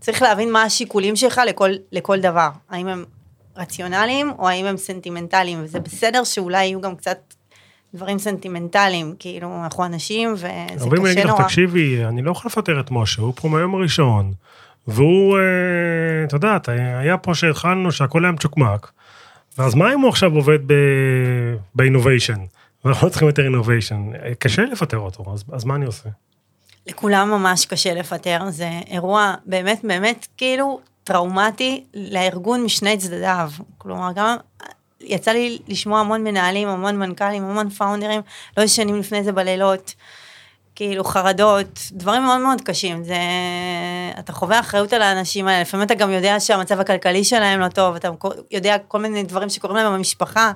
צריך 0.00 0.22
להבין 0.22 0.52
מה 0.52 0.62
השיקולים 0.62 1.16
שלך 1.16 1.40
לכל, 1.46 1.70
לכל 1.92 2.20
דבר. 2.20 2.48
האם 2.70 2.88
הם 2.88 3.04
רציונליים 3.56 4.32
או 4.38 4.48
האם 4.48 4.66
הם 4.66 4.76
סנטימנטליים, 4.76 5.64
וזה 5.64 5.80
בסדר 5.80 6.24
שאולי 6.24 6.64
יהיו 6.64 6.80
גם 6.80 6.96
קצת 6.96 7.34
דברים 7.94 8.18
סנטימנטליים, 8.18 9.14
כאילו 9.18 9.64
אנחנו 9.64 9.84
אנשים 9.84 10.32
וזה 10.32 10.46
קשה 10.90 11.10
אגיד 11.10 11.24
לך, 11.24 11.30
נורא. 11.30 11.42
תקשיבי, 11.42 12.04
אני 12.04 12.22
לא 12.22 12.30
יכול 12.30 12.48
לפטר 12.48 12.80
את 12.80 12.90
משה, 12.90 13.22
הוא 13.22 13.32
פה 13.36 13.48
מהיום 13.48 13.74
הראשון, 13.74 14.32
והוא, 14.86 15.38
אה, 15.38 16.24
את 16.24 16.32
יודעת, 16.32 16.68
היה 16.68 17.18
פה 17.18 17.34
שהתחלנו 17.34 17.92
שהכל 17.92 18.24
היה 18.24 18.32
מצ'וקמק, 18.32 18.92
ואז 19.58 19.74
מה 19.74 19.94
אם 19.94 20.00
הוא 20.00 20.08
עכשיו 20.08 20.34
עובד 20.34 20.58
באינוביישן? 21.74 22.40
ואנחנו 22.84 23.06
לא 23.06 23.10
צריכים 23.10 23.28
יותר 23.28 23.44
אינוביישן. 23.44 24.10
קשה 24.38 24.62
לפטר 24.62 24.98
אותו, 24.98 25.24
אז, 25.34 25.44
אז 25.52 25.64
מה 25.64 25.74
אני 25.74 25.84
עושה? 25.86 26.08
לכולם 26.86 27.30
ממש 27.30 27.66
קשה 27.66 27.94
לפטר, 27.94 28.50
זה 28.50 28.70
אירוע 28.86 29.34
באמת 29.46 29.80
באמת 29.84 30.26
כאילו 30.36 30.80
טראומטי 31.04 31.84
לארגון 31.94 32.64
משני 32.64 32.96
צדדיו. 32.96 33.50
כלומר, 33.78 34.10
גם 34.14 34.36
יצא 35.02 35.30
לי 35.30 35.58
לשמוע 35.68 36.00
המון 36.00 36.24
מנהלים, 36.24 36.68
המון 36.68 36.98
מנכ"לים, 36.98 37.44
המון 37.44 37.70
פאונדרים, 37.70 38.20
לא 38.56 38.62
ישנים 38.62 38.98
לפני 39.00 39.22
זה 39.22 39.32
בלילות, 39.32 39.94
כאילו 40.74 41.04
חרדות, 41.04 41.80
דברים 41.92 42.22
מאוד 42.22 42.40
מאוד 42.40 42.60
קשים. 42.60 43.04
זה, 43.04 43.16
אתה 44.18 44.32
חווה 44.32 44.60
אחריות 44.60 44.92
על 44.92 45.02
האנשים 45.02 45.48
האלה, 45.48 45.60
לפעמים 45.60 45.86
אתה 45.86 45.94
גם 45.94 46.10
יודע 46.10 46.40
שהמצב 46.40 46.80
הכלכלי 46.80 47.24
שלהם 47.24 47.60
לא 47.60 47.68
טוב, 47.68 47.94
אתה 47.94 48.08
יודע 48.50 48.76
כל 48.88 48.98
מיני 48.98 49.22
דברים 49.22 49.48
שקורים 49.48 49.76
להם 49.76 49.92
במשפחה. 49.92 50.52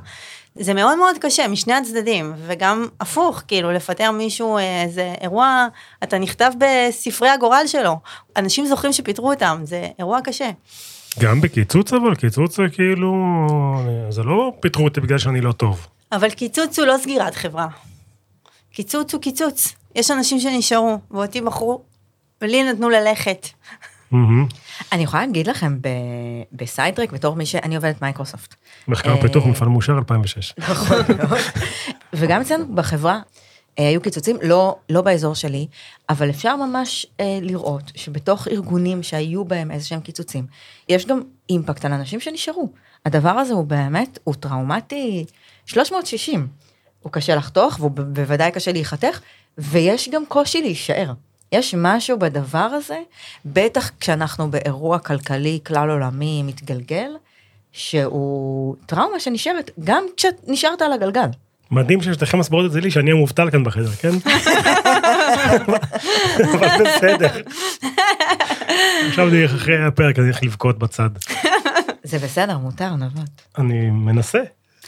זה 0.55 0.75
מאוד 0.75 0.99
מאוד 0.99 1.17
קשה 1.21 1.49
משני 1.49 1.75
הצדדים, 1.75 2.35
וגם 2.47 2.89
הפוך, 3.01 3.43
כאילו 3.49 3.73
לפטר 3.73 4.11
מישהו, 4.11 4.59
אה, 4.59 4.85
זה 4.89 5.15
אירוע, 5.21 5.67
אתה 6.03 6.19
נכתב 6.19 6.53
בספרי 6.59 7.29
הגורל 7.29 7.65
שלו. 7.67 7.97
אנשים 8.37 8.67
זוכרים 8.67 8.93
שפיטרו 8.93 9.31
אותם, 9.31 9.61
זה 9.65 9.89
אירוע 9.99 10.21
קשה. 10.25 10.51
גם 11.20 11.40
בקיצוץ 11.40 11.92
אבל, 11.92 12.14
קיצוץ 12.14 12.57
זה 12.57 12.62
כאילו, 12.72 13.14
זה 14.11 14.22
לא 14.22 14.52
פיטרו 14.61 14.85
אותי 14.85 15.00
בגלל 15.00 15.18
שאני 15.18 15.40
לא 15.40 15.52
טוב. 15.52 15.87
אבל 16.12 16.31
קיצוץ 16.31 16.79
הוא 16.79 16.87
לא 16.87 16.94
סגירת 17.02 17.35
חברה. 17.35 17.66
קיצוץ 18.72 19.14
הוא 19.14 19.22
קיצוץ. 19.22 19.74
יש 19.94 20.11
אנשים 20.11 20.40
שנשארו, 20.40 20.98
ואותי 21.11 21.40
בחרו, 21.40 21.83
ולי 22.42 22.62
נתנו 22.62 22.90
ללכת. 22.90 23.48
אני 24.92 25.02
יכולה 25.02 25.26
להגיד 25.26 25.46
לכם 25.46 25.79
בסיידרק, 26.52 27.12
בתור 27.12 27.37
מי 27.37 27.46
שאני 27.46 27.76
עובדת 27.76 28.02
מייקרוסופט. 28.02 28.55
מחקר 28.88 29.14
אה, 29.16 29.20
פיתוח 29.22 29.46
מפעל 29.46 29.68
מאושר 29.68 29.98
2006. 29.98 30.55
נכון 30.59 30.96
מאוד. 31.18 31.38
וגם 32.12 32.40
אצלנו 32.40 32.74
בחברה 32.74 33.20
היו 33.77 34.01
קיצוצים, 34.01 34.37
לא, 34.43 34.77
לא 34.91 35.03
באזור 35.03 35.35
שלי, 35.35 35.67
אבל 36.09 36.31
אפשר 36.31 36.57
ממש 36.57 37.07
אה, 37.21 37.39
לראות 37.43 37.93
שבתוך 37.95 38.49
ארגונים 38.49 39.03
שהיו 39.03 39.45
בהם 39.45 39.71
איזה 39.71 39.87
שהם 39.87 40.01
קיצוצים, 40.01 40.47
יש 40.89 41.07
גם 41.07 41.23
אימפקט 41.51 41.85
על 41.85 41.93
אנשים 41.93 42.21
שנשארו. 42.21 42.69
הדבר 43.07 43.31
הזה 43.31 43.55
הוא 43.55 43.65
באמת, 43.65 44.19
הוא 44.25 44.35
טראומטי 44.35 45.25
360. 45.67 46.49
הוא 47.03 47.12
קשה 47.12 47.35
לחתוך, 47.35 47.77
והוא 47.81 47.91
בוודאי 47.91 48.53
קשה 48.53 48.73
להיחתך, 48.73 49.21
ויש 49.59 50.09
גם 50.09 50.27
קושי 50.27 50.62
להישאר. 50.62 51.12
יש 51.53 51.75
משהו 51.79 52.19
בדבר 52.19 52.59
הזה, 52.59 52.99
בטח 53.45 53.91
כשאנחנו 54.01 54.51
באירוע 54.51 54.99
כלכלי 54.99 55.61
כלל 55.67 55.91
עולמי 55.91 56.43
מתגלגל, 56.43 57.11
שהוא 57.73 58.77
טראומה 58.87 59.21
שנשארת, 59.21 59.71
גם 59.85 60.05
כשנשארת 60.17 60.83
על 60.83 60.93
הגלגל. 60.93 61.29
מדהים 61.70 62.02
ששתיכם 62.02 62.38
מסברות 62.38 62.66
את 62.66 62.72
זה 62.72 62.81
לי, 62.81 62.90
שאני 62.90 63.11
המובטל 63.11 63.50
כאן 63.50 63.64
בחדר, 63.64 63.90
כן? 63.90 64.11
אבל 66.55 66.68
בסדר. 66.85 67.31
עכשיו 69.09 69.29
אני 69.29 69.44
אחרי 69.44 69.85
הפרק, 69.85 70.18
אני 70.18 70.26
הולך 70.26 70.42
לבכות 70.42 70.79
בצד. 70.79 71.11
זה 72.02 72.18
בסדר, 72.18 72.59
מותר, 72.59 72.96
נבות. 72.96 73.31
אני 73.59 73.90
מנסה. 73.90 74.38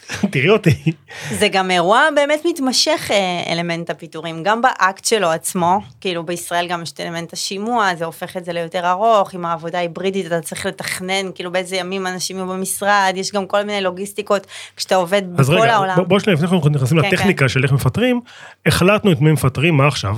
תראי 0.33 0.49
אותי. 0.51 0.93
זה 1.31 1.49
גם 1.49 1.71
אירוע 1.71 2.03
באמת 2.15 2.41
מתמשך 2.45 3.11
אה, 3.11 3.53
אלמנט 3.53 3.91
הפיטורים, 3.91 4.43
גם 4.43 4.63
באקט 4.63 5.05
שלו 5.05 5.31
עצמו, 5.31 5.79
כאילו 6.01 6.27
בישראל 6.27 6.67
גם 6.69 6.83
יש 6.83 6.93
את 6.93 7.01
אלמנט 7.01 7.33
השימוע, 7.33 7.95
זה 7.95 8.05
הופך 8.05 8.37
את 8.37 8.45
זה 8.45 8.53
ליותר 8.53 8.91
ארוך, 8.91 9.35
עם 9.35 9.45
העבודה 9.45 9.79
ההיברידית 9.79 10.27
אתה 10.27 10.41
צריך 10.41 10.67
לתכנן, 10.67 11.33
כאילו 11.35 11.53
באיזה 11.53 11.77
ימים 11.77 12.07
אנשים 12.07 12.37
יהיו 12.37 12.47
במשרד, 12.49 13.13
יש 13.17 13.33
גם 13.33 13.47
כל 13.47 13.63
מיני 13.63 13.81
לוגיסטיקות, 13.81 14.47
כשאתה 14.77 14.95
עובד 14.95 15.23
אז 15.41 15.51
בכל 15.51 15.61
רגע, 15.61 15.75
העולם. 15.75 15.97
בוא- 15.97 16.05
בוא 16.05 16.19
שנייה, 16.19 16.35
לפני 16.35 16.49
שאנחנו 16.49 16.69
נכנסים 16.71 17.01
כן, 17.03 17.09
לטכניקה 17.09 17.49
של 17.49 17.65
איך 17.65 17.73
מפטרים, 17.73 18.21
החלטנו 18.67 19.13
את 19.13 19.21
מי 19.21 19.33
מפטרים, 19.33 19.77
מה 19.77 19.87
עכשיו? 19.87 20.17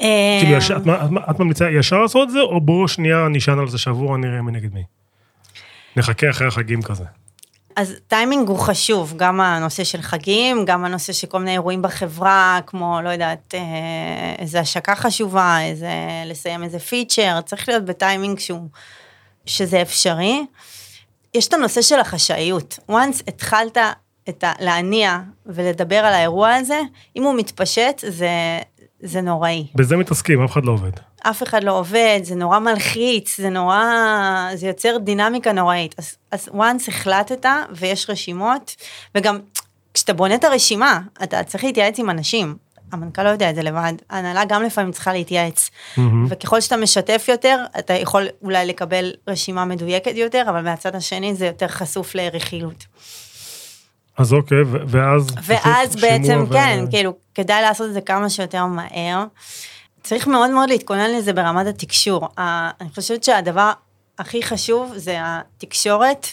אה, 0.00 0.38
כאילו, 0.42 0.56
ישר- 0.56 0.76
את 0.76 0.82
את 1.30 1.38
ממליצה 1.40 1.70
ישר 1.70 1.98
לעשות 1.98 2.28
את 2.28 2.32
זה, 2.32 2.40
או 2.40 2.60
בואו 2.60 2.88
שנייה 2.88 3.26
נשען 3.30 3.58
על 3.58 3.68
זה 3.68 3.78
שבוע, 3.78 4.16
נראה 4.18 4.42
מי 4.42 4.52
נגד 4.52 4.74
מי? 4.74 4.82
נחכה 5.96 6.30
אחרי 6.30 6.46
החגים 6.48 6.82
כזה. 6.82 7.04
אז 7.78 7.94
טיימינג 8.06 8.48
הוא 8.48 8.58
חשוב, 8.58 9.14
גם 9.16 9.40
הנושא 9.40 9.84
של 9.84 10.02
חגים, 10.02 10.64
גם 10.64 10.84
הנושא 10.84 11.12
של 11.12 11.26
כל 11.26 11.38
מיני 11.38 11.52
אירועים 11.52 11.82
בחברה, 11.82 12.60
כמו, 12.66 12.98
לא 13.02 13.08
יודעת, 13.08 13.54
אה, 13.54 14.34
איזה 14.38 14.60
השקה 14.60 14.94
חשובה, 14.94 15.58
איזה, 15.62 15.90
לסיים 16.26 16.62
איזה 16.62 16.78
פיצ'ר, 16.78 17.40
צריך 17.40 17.68
להיות 17.68 17.84
בטיימינג 17.84 18.38
שהוא, 18.38 18.68
שזה 19.46 19.82
אפשרי. 19.82 20.46
יש 21.34 21.48
את 21.48 21.54
הנושא 21.54 21.82
של 21.82 22.00
החשאיות. 22.00 22.78
once 22.90 23.22
התחלת 23.28 23.78
את 24.28 24.44
ה, 24.44 24.52
להניע 24.60 25.18
ולדבר 25.46 25.96
על 25.96 26.14
האירוע 26.14 26.54
הזה, 26.54 26.80
אם 27.16 27.22
הוא 27.22 27.34
מתפשט, 27.34 28.04
זה, 28.08 28.30
זה 29.00 29.20
נוראי. 29.20 29.66
בזה 29.74 29.96
מתעסקים, 29.96 30.44
אף 30.44 30.52
אחד 30.52 30.64
לא 30.64 30.72
עובד. 30.72 31.07
אף 31.22 31.42
אחד 31.42 31.64
לא 31.64 31.78
עובד, 31.78 32.20
זה 32.22 32.34
נורא 32.34 32.58
מלחיץ, 32.58 33.36
זה 33.36 33.50
נורא, 33.50 33.84
זה 34.54 34.66
יוצר 34.66 34.96
דינמיקה 34.98 35.52
נוראית. 35.52 35.94
אז, 35.98 36.16
אז 36.30 36.48
once 36.48 36.88
החלטת 36.88 37.46
ויש 37.70 38.10
רשימות, 38.10 38.76
וגם 39.14 39.38
כשאתה 39.94 40.12
בונה 40.12 40.34
את 40.34 40.44
הרשימה, 40.44 41.00
אתה 41.22 41.44
צריך 41.44 41.64
להתייעץ 41.64 41.98
עם 41.98 42.10
אנשים. 42.10 42.56
המנכ"ל 42.92 43.22
לא 43.22 43.28
יודע 43.28 43.50
את 43.50 43.54
זה 43.54 43.62
לבד, 43.62 43.92
ההנהלה 44.10 44.44
גם 44.44 44.62
לפעמים 44.62 44.92
צריכה 44.92 45.12
להתייעץ. 45.12 45.70
מהמם. 45.96 46.26
וככל 46.30 46.60
שאתה 46.60 46.76
משתף 46.76 47.24
יותר, 47.28 47.64
אתה 47.78 47.94
יכול 47.94 48.26
אולי 48.42 48.66
לקבל 48.66 49.12
רשימה 49.28 49.64
מדויקת 49.64 50.16
יותר, 50.16 50.44
אבל 50.48 50.62
מהצד 50.62 50.94
השני 50.94 51.34
זה 51.34 51.46
יותר 51.46 51.68
חשוף 51.68 52.14
לרכילות. 52.14 52.84
אז 54.18 54.32
אוקיי, 54.32 54.58
ואז... 54.86 55.26
ואז 55.42 55.96
בעצם, 55.96 56.44
ו- 56.48 56.52
כן, 56.52 56.84
כאילו, 56.90 57.12
כדאי 57.34 57.62
לעשות 57.62 57.88
את 57.88 57.94
זה 57.94 58.00
כמה 58.00 58.30
שיותר 58.30 58.66
מהר. 58.66 59.24
צריך 60.08 60.26
מאוד 60.26 60.50
מאוד 60.50 60.68
להתכונן 60.68 61.10
לזה 61.10 61.32
ברמת 61.32 61.66
התקשור. 61.66 62.28
אני 62.80 62.88
חושבת 62.94 63.24
שהדבר 63.24 63.72
הכי 64.18 64.42
חשוב 64.42 64.92
זה 64.96 65.18
התקשורת. 65.20 66.26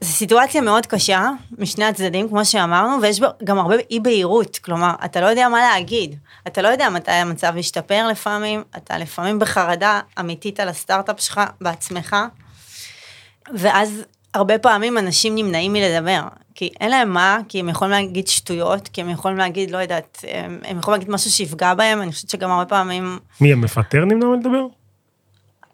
זו 0.00 0.12
סיטואציה 0.12 0.60
מאוד 0.60 0.86
קשה 0.86 1.30
משני 1.58 1.84
הצדדים, 1.84 2.28
כמו 2.28 2.44
שאמרנו, 2.44 3.02
ויש 3.02 3.20
גם 3.44 3.58
הרבה 3.58 3.74
אי 3.90 4.00
בהירות, 4.00 4.58
כלומר, 4.58 4.94
אתה 5.04 5.20
לא 5.20 5.26
יודע 5.26 5.48
מה 5.48 5.58
להגיד, 5.58 6.18
אתה 6.46 6.62
לא 6.62 6.68
יודע 6.68 6.88
מתי 6.88 7.10
המצב 7.10 7.56
ישתפר 7.56 8.08
לפעמים, 8.08 8.62
אתה 8.76 8.98
לפעמים 8.98 9.38
בחרדה 9.38 10.00
אמיתית 10.20 10.60
על 10.60 10.68
הסטארט-אפ 10.68 11.20
שלך 11.20 11.40
בעצמך, 11.60 12.16
ואז 13.54 14.04
הרבה 14.34 14.58
פעמים 14.58 14.98
אנשים 14.98 15.34
נמנעים 15.34 15.72
מלדבר, 15.72 16.20
כי 16.54 16.70
אין 16.80 16.90
להם 16.90 17.12
מה, 17.12 17.38
כי 17.48 17.60
הם 17.60 17.68
יכולים 17.68 17.92
להגיד 17.92 18.28
שטויות, 18.28 18.88
כי 18.88 19.00
הם 19.00 19.10
יכולים 19.10 19.38
להגיד, 19.38 19.70
לא 19.70 19.78
יודעת, 19.78 20.24
הם, 20.28 20.58
הם 20.64 20.78
יכולים 20.78 21.00
להגיד 21.00 21.14
משהו 21.14 21.30
שיפגע 21.30 21.74
בהם, 21.74 22.02
אני 22.02 22.12
חושבת 22.12 22.30
שגם 22.30 22.50
הרבה 22.50 22.64
פעמים 22.64 23.18
מי, 23.40 23.52
המפטר 23.52 24.04
נמנע 24.04 24.26
מלדבר? 24.26 24.66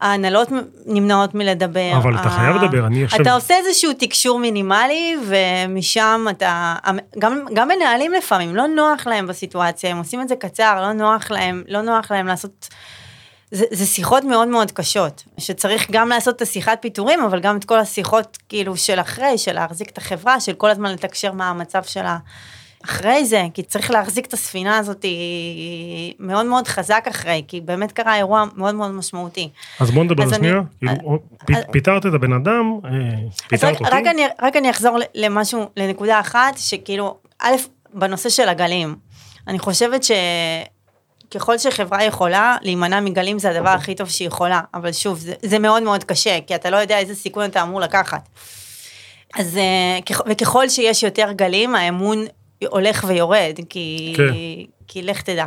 ההנהלות 0.00 0.48
נמנעות 0.86 1.34
מלדבר. 1.34 1.92
אבל 1.96 2.14
אתה 2.14 2.30
חייב 2.30 2.56
לדבר, 2.56 2.86
אני 2.86 3.04
עכשיו- 3.04 3.20
אתה 3.22 3.32
עושה 3.34 3.54
איזשהו 3.56 3.92
תקשור 3.98 4.38
מינימלי, 4.38 5.16
ומשם 5.26 6.26
אתה... 6.30 6.74
גם, 7.18 7.44
גם 7.54 7.68
מנהלים 7.68 8.12
לפעמים, 8.12 8.56
לא 8.56 8.66
נוח 8.66 9.06
להם 9.06 9.26
בסיטואציה, 9.26 9.90
הם 9.90 9.98
עושים 9.98 10.20
את 10.20 10.28
זה 10.28 10.36
קצר, 10.36 10.80
לא 10.80 10.92
נוח 10.92 11.30
להם, 11.30 11.64
לא 11.68 11.80
נוח 11.80 12.10
להם 12.10 12.26
לעשות... 12.26 12.68
זה, 13.50 13.64
זה 13.70 13.86
שיחות 13.86 14.24
מאוד 14.24 14.48
מאוד 14.48 14.72
קשות, 14.72 15.24
שצריך 15.38 15.90
גם 15.90 16.08
לעשות 16.08 16.36
את 16.36 16.42
השיחת 16.42 16.78
פיטורים, 16.80 17.20
אבל 17.20 17.40
גם 17.40 17.56
את 17.56 17.64
כל 17.64 17.78
השיחות 17.78 18.38
כאילו 18.48 18.76
של 18.76 19.00
אחרי, 19.00 19.38
של 19.38 19.52
להחזיק 19.52 19.90
את 19.90 19.98
החברה, 19.98 20.40
של 20.40 20.52
כל 20.52 20.70
הזמן 20.70 20.92
לתקשר 20.92 21.32
מה 21.32 21.50
המצב 21.50 21.82
של 21.82 22.04
אחרי 22.84 23.24
זה, 23.24 23.44
כי 23.54 23.62
צריך 23.62 23.90
להחזיק 23.90 24.26
את 24.26 24.32
הספינה 24.32 24.78
הזאת 24.78 25.04
מאוד 26.18 26.46
מאוד 26.46 26.68
חזק 26.68 27.04
אחרי, 27.10 27.42
כי 27.48 27.60
באמת 27.60 27.92
קרה 27.92 28.16
אירוע 28.16 28.44
מאוד 28.56 28.74
מאוד 28.74 28.90
משמעותי. 28.90 29.48
אז 29.80 29.90
בוא 29.90 30.04
נדבר 30.04 30.34
שנייה, 30.34 30.60
כאילו, 30.78 31.18
אה, 31.50 31.56
אה, 31.56 31.62
פיטרת 31.72 32.06
את 32.06 32.14
הבן 32.14 32.32
אדם, 32.32 32.78
אה, 32.84 32.90
פיטרת 33.48 33.80
אותי. 33.80 33.90
רק, 33.90 34.06
אני, 34.06 34.22
רק 34.42 34.56
אני 34.56 34.70
אחזור 34.70 34.98
למשהו, 35.14 35.70
לנקודה 35.76 36.20
אחת, 36.20 36.58
שכאילו, 36.58 37.16
א', 37.38 37.54
בנושא 37.94 38.28
של 38.28 38.48
הגלים, 38.48 38.96
אני 39.48 39.58
חושבת 39.58 40.04
שככל 41.34 41.58
שחברה 41.58 42.04
יכולה, 42.04 42.56
להימנע 42.62 43.00
מגלים 43.00 43.38
זה 43.38 43.50
הדבר 43.50 43.68
הכי 43.68 43.94
טוב 43.94 44.08
שהיא 44.08 44.28
יכולה, 44.28 44.60
אבל 44.74 44.92
שוב, 44.92 45.18
זה, 45.18 45.34
זה 45.42 45.58
מאוד 45.58 45.82
מאוד 45.82 46.04
קשה, 46.04 46.38
כי 46.46 46.54
אתה 46.54 46.70
לא 46.70 46.76
יודע 46.76 46.98
איזה 46.98 47.14
סיכון 47.14 47.44
אתה 47.44 47.62
אמור 47.62 47.80
לקחת. 47.80 48.28
אז 49.38 49.56
אה, 49.56 49.98
ככ- 50.06 50.22
וככל 50.30 50.68
שיש 50.68 51.02
יותר 51.02 51.32
גלים, 51.32 51.74
האמון 51.74 52.24
הולך 52.66 53.04
ויורד, 53.08 53.58
כי, 53.68 54.14
כן. 54.16 54.22
כי 54.88 55.02
לך 55.02 55.22
תדע. 55.22 55.46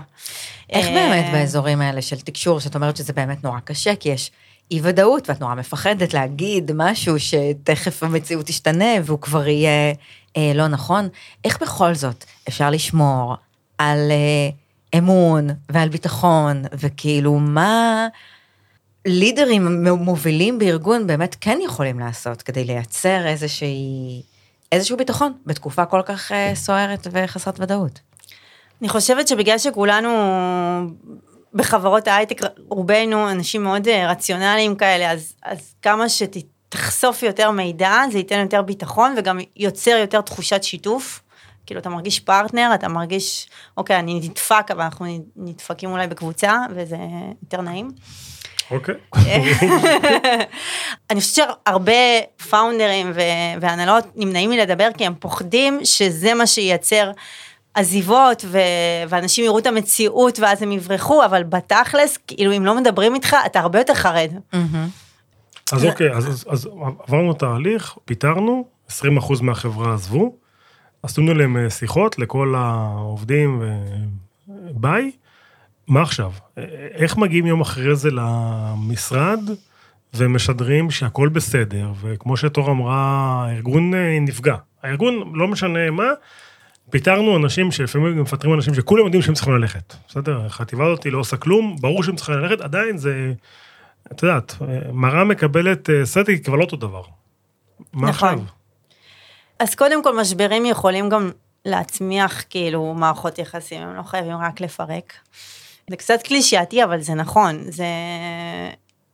איך 0.70 0.86
אה, 0.86 0.92
באמת 0.94 1.26
באזורים 1.34 1.82
האלה 1.82 2.02
של 2.02 2.20
תקשור, 2.20 2.60
שאת 2.60 2.76
אומרת 2.76 2.98
שזה 2.98 3.14
באמת 3.14 3.44
נורא 3.44 3.60
קשה, 3.64 3.96
כי 3.96 4.10
יש 4.10 4.32
אי 4.72 4.80
ודאות 4.84 5.30
ואת 5.30 5.40
נורא 5.42 5.56
מפחדת 5.56 6.14
להגיד 6.14 6.72
משהו 6.76 7.16
שתכף 7.20 8.04
המציאות 8.04 8.46
תשתנה 8.46 8.86
והוא 9.04 9.20
כבר 9.20 9.48
יהיה 9.48 9.94
אה, 10.38 10.52
לא 10.56 10.68
נכון, 10.68 11.08
איך 11.46 11.62
בכל 11.62 11.94
זאת 11.94 12.24
אפשר 12.48 12.70
לשמור 12.70 13.36
על 13.78 14.12
אה, 14.12 14.50
אמון 14.98 15.48
ועל 15.70 15.90
ביטחון, 15.90 16.64
וכאילו 16.74 17.34
מה 17.34 18.08
לידרים 19.06 19.86
מובילים 19.86 20.60
בארגון 20.60 21.08
באמת 21.08 21.36
כן 21.42 21.60
יכולים 21.66 22.00
לעשות 22.00 22.42
כדי 22.42 22.64
לייצר 22.64 23.28
איזושהי, 23.28 24.22
איזשהו 24.72 24.98
ביטחון 24.98 25.34
בתקופה 25.46 25.86
כל 25.86 26.02
כך 26.06 26.32
אה, 26.32 26.52
סוערת 26.56 27.08
וחסרת 27.12 27.60
ודאות. 27.60 28.00
אני 28.82 28.90
חושבת 28.90 29.28
שבגלל 29.28 29.58
שכולנו 29.58 30.10
בחברות 31.54 32.08
ההייטק, 32.08 32.42
רובנו 32.70 33.32
אנשים 33.32 33.64
מאוד 33.64 33.88
אה, 33.88 34.12
רציונליים 34.12 34.76
כאלה, 34.76 35.12
אז, 35.12 35.34
אז 35.44 35.74
כמה 35.82 36.06
שתחשוף 36.10 37.24
יותר 37.24 37.52
מידע, 37.52 38.02
זה 38.12 38.18
ייתן 38.18 38.40
יותר 38.40 38.62
ביטחון 38.62 39.16
וגם 39.18 39.40
יוצר 39.56 39.92
יותר 39.92 40.22
תחושת 40.22 40.64
שיתוף. 40.64 41.22
כאילו 41.66 41.80
אתה 41.80 41.90
מרגיש 41.90 42.20
פרטנר, 42.20 42.72
אתה 42.76 42.88
מרגיש, 42.88 43.50
אוקיי, 43.78 44.00
אני 44.00 44.14
נדפק, 44.14 44.72
אבל 44.72 44.82
אנחנו 44.82 45.06
נדפקים 45.36 45.92
אולי 45.92 46.08
בקבוצה, 46.08 46.58
וזה 46.76 46.98
יותר 47.44 47.62
נעים. 47.62 47.92
אוקיי. 48.72 48.96
אני 51.10 51.22
חושבת 51.22 51.48
שהרבה 51.66 51.94
פאונדרים 52.50 53.12
והנהלות 53.62 54.06
נמנעים 54.16 54.50
מלדבר 54.50 54.88
כי 54.98 55.06
הם 55.06 55.14
פוחדים 55.20 55.80
שזה 55.84 56.34
מה 56.34 56.48
שייצר 56.48 57.12
עזיבות 57.74 58.46
ו- 58.48 58.60
ואנשים 59.10 59.46
יראו 59.46 59.60
את 59.60 59.68
המציאות 59.68 60.40
ואז 60.40 60.62
הם 60.62 60.72
יברחו, 60.72 61.26
אבל 61.26 61.44
בתכלס, 61.44 62.18
כאילו 62.28 62.58
אם 62.58 62.66
לא 62.66 62.76
מדברים 62.78 63.16
איתך, 63.16 63.36
אתה 63.46 63.60
הרבה 63.60 63.80
יותר 63.80 63.94
חרד. 63.94 64.32
אז 65.72 65.86
אוקיי, 65.86 66.12
אז, 66.12 66.28
אז, 66.28 66.46
אז 66.50 66.70
עברנו 67.08 67.34
תהליך, 67.34 67.98
פיטרנו, 68.06 68.66
20% 68.90 68.94
מהחברה 69.42 69.94
עזבו, 69.94 70.36
עשינו 71.04 71.34
להם 71.34 71.58
אה, 71.58 71.70
שיחות 71.70 72.20
לכל 72.20 72.56
העובדים, 72.58 73.62
ביי, 74.72 75.12
מה 75.88 76.02
עכשיו? 76.02 76.32
אה, 76.58 76.64
איך 76.94 77.18
מגיעים 77.18 77.46
יום 77.46 77.62
אחרי 77.62 77.96
זה 77.96 78.10
למשרד 78.12 79.40
ומשדרים 80.14 80.92
שהכל 80.92 81.30
בסדר, 81.30 81.92
וכמו 82.02 82.38
שתור 82.38 82.72
אמרה, 82.72 82.96
הארגון 83.48 83.94
אה, 83.94 84.18
נפגע. 84.22 84.56
הארגון, 84.84 85.32
לא 85.36 85.48
משנה 85.48 85.92
מה, 85.92 86.08
פיטרנו 86.90 87.38
אנשים 87.38 87.72
שלפעמים 87.72 88.16
גם 88.16 88.22
מפטרים 88.22 88.54
אנשים 88.54 88.74
שכולם 88.74 89.06
יודעים 89.06 89.22
שהם 89.22 89.34
צריכים 89.34 89.54
ללכת. 89.54 89.94
בסדר? 90.08 90.46
החטיבה 90.46 90.86
הזאת 90.86 91.06
לא 91.06 91.18
עושה 91.18 91.38
כלום, 91.38 91.76
ברור 91.82 92.04
שהם 92.04 92.16
צריכים 92.16 92.36
ללכת, 92.36 92.62
עדיין 92.62 92.98
זה, 92.98 93.34
את 94.12 94.24
יודעת, 94.24 94.56
מראה 94.94 95.24
מקבלת 95.24 95.90
סטטיק, 96.04 96.46
כבר 96.46 96.56
לא 96.56 96.64
אותו 96.64 96.76
דבר. 96.76 97.02
מה 97.94 98.10
נכון. 98.10 98.30
עכשיו? 98.30 98.46
אז 99.64 99.76
קודם 99.76 100.04
כל 100.04 100.16
משברים 100.16 100.66
יכולים 100.66 101.10
גם 101.10 101.32
להצמיח 101.66 102.44
כאילו 102.50 102.94
מערכות 102.94 103.40
יחסים, 103.40 103.82
הם 103.82 103.96
לא 103.96 104.02
חייבים 104.02 104.38
רק 104.38 104.62
לפרק. 104.62 105.14
זה 105.90 105.98
קצת 105.98 106.22
קלישאתי, 106.24 106.84
אבל 106.84 107.02
זה 107.02 107.14
נכון, 107.14 107.72
זה... 107.72 107.86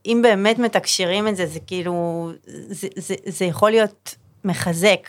אם 0.05 0.19
באמת 0.23 0.59
מתקשרים 0.59 1.27
את 1.27 1.35
זה, 1.35 1.45
זה 1.45 1.59
כאילו, 1.59 2.29
זה, 2.45 2.88
זה, 2.95 3.15
זה 3.25 3.45
יכול 3.45 3.71
להיות 3.71 4.15
מחזק. 4.45 5.07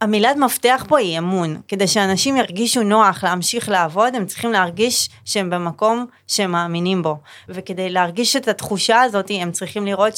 המילת 0.00 0.36
מפתח 0.36 0.84
פה 0.88 0.98
היא 0.98 1.18
אמון. 1.18 1.60
כדי 1.68 1.88
שאנשים 1.88 2.36
ירגישו 2.36 2.82
נוח 2.82 3.24
להמשיך 3.24 3.68
לעבוד, 3.68 4.14
הם 4.14 4.26
צריכים 4.26 4.52
להרגיש 4.52 5.08
שהם 5.24 5.50
במקום 5.50 6.06
שהם 6.26 6.52
מאמינים 6.52 7.02
בו. 7.02 7.16
וכדי 7.48 7.90
להרגיש 7.90 8.36
את 8.36 8.48
התחושה 8.48 9.00
הזאת, 9.00 9.30
הם 9.40 9.52
צריכים 9.52 9.86
לראות 9.86 10.16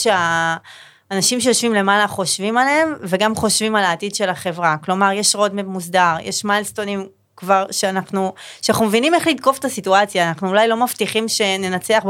שהאנשים 1.10 1.40
שיושבים 1.40 1.74
למעלה 1.74 2.06
חושבים 2.06 2.58
עליהם, 2.58 2.94
וגם 3.02 3.34
חושבים 3.34 3.76
על 3.76 3.84
העתיד 3.84 4.14
של 4.14 4.28
החברה. 4.28 4.76
כלומר, 4.84 5.12
יש 5.12 5.34
רודמפ 5.34 5.66
מוסדר, 5.66 6.14
יש 6.22 6.44
מיילסטונים 6.44 7.06
כבר 7.36 7.66
שאנחנו, 7.70 8.32
שאנחנו 8.62 8.86
מבינים 8.86 9.14
איך 9.14 9.26
לתקוף 9.26 9.58
את 9.58 9.64
הסיטואציה, 9.64 10.28
אנחנו 10.28 10.48
אולי 10.48 10.68
לא 10.68 10.76
מבטיחים 10.76 11.28
שננצח 11.28 12.04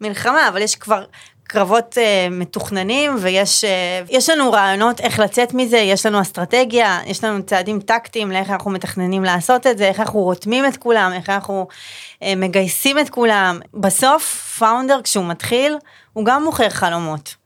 במלחמה, 0.00 0.48
אבל 0.48 0.62
יש 0.62 0.74
כבר 0.74 1.04
קרבות 1.42 1.94
uh, 1.94 2.30
מתוכננים 2.30 3.16
ויש 3.20 3.64
uh, 3.64 3.68
יש 4.10 4.30
לנו 4.30 4.52
רעיונות 4.52 5.00
איך 5.00 5.18
לצאת 5.18 5.54
מזה, 5.54 5.78
יש 5.78 6.06
לנו 6.06 6.20
אסטרטגיה, 6.20 7.00
יש 7.06 7.24
לנו 7.24 7.42
צעדים 7.42 7.80
טקטיים 7.80 8.30
לאיך 8.30 8.50
אנחנו 8.50 8.70
מתכננים 8.70 9.24
לעשות 9.24 9.66
את 9.66 9.78
זה, 9.78 9.88
איך 9.88 10.00
אנחנו 10.00 10.20
רותמים 10.20 10.66
את 10.66 10.76
כולם, 10.76 11.12
איך 11.14 11.30
אנחנו 11.30 11.66
uh, 11.70 12.24
מגייסים 12.36 12.98
את 12.98 13.10
כולם. 13.10 13.60
בסוף 13.74 14.54
פאונדר 14.58 15.00
כשהוא 15.04 15.26
מתחיל, 15.26 15.76
הוא 16.12 16.24
גם 16.24 16.44
מוכר 16.44 16.68
חלומות. 16.68 17.37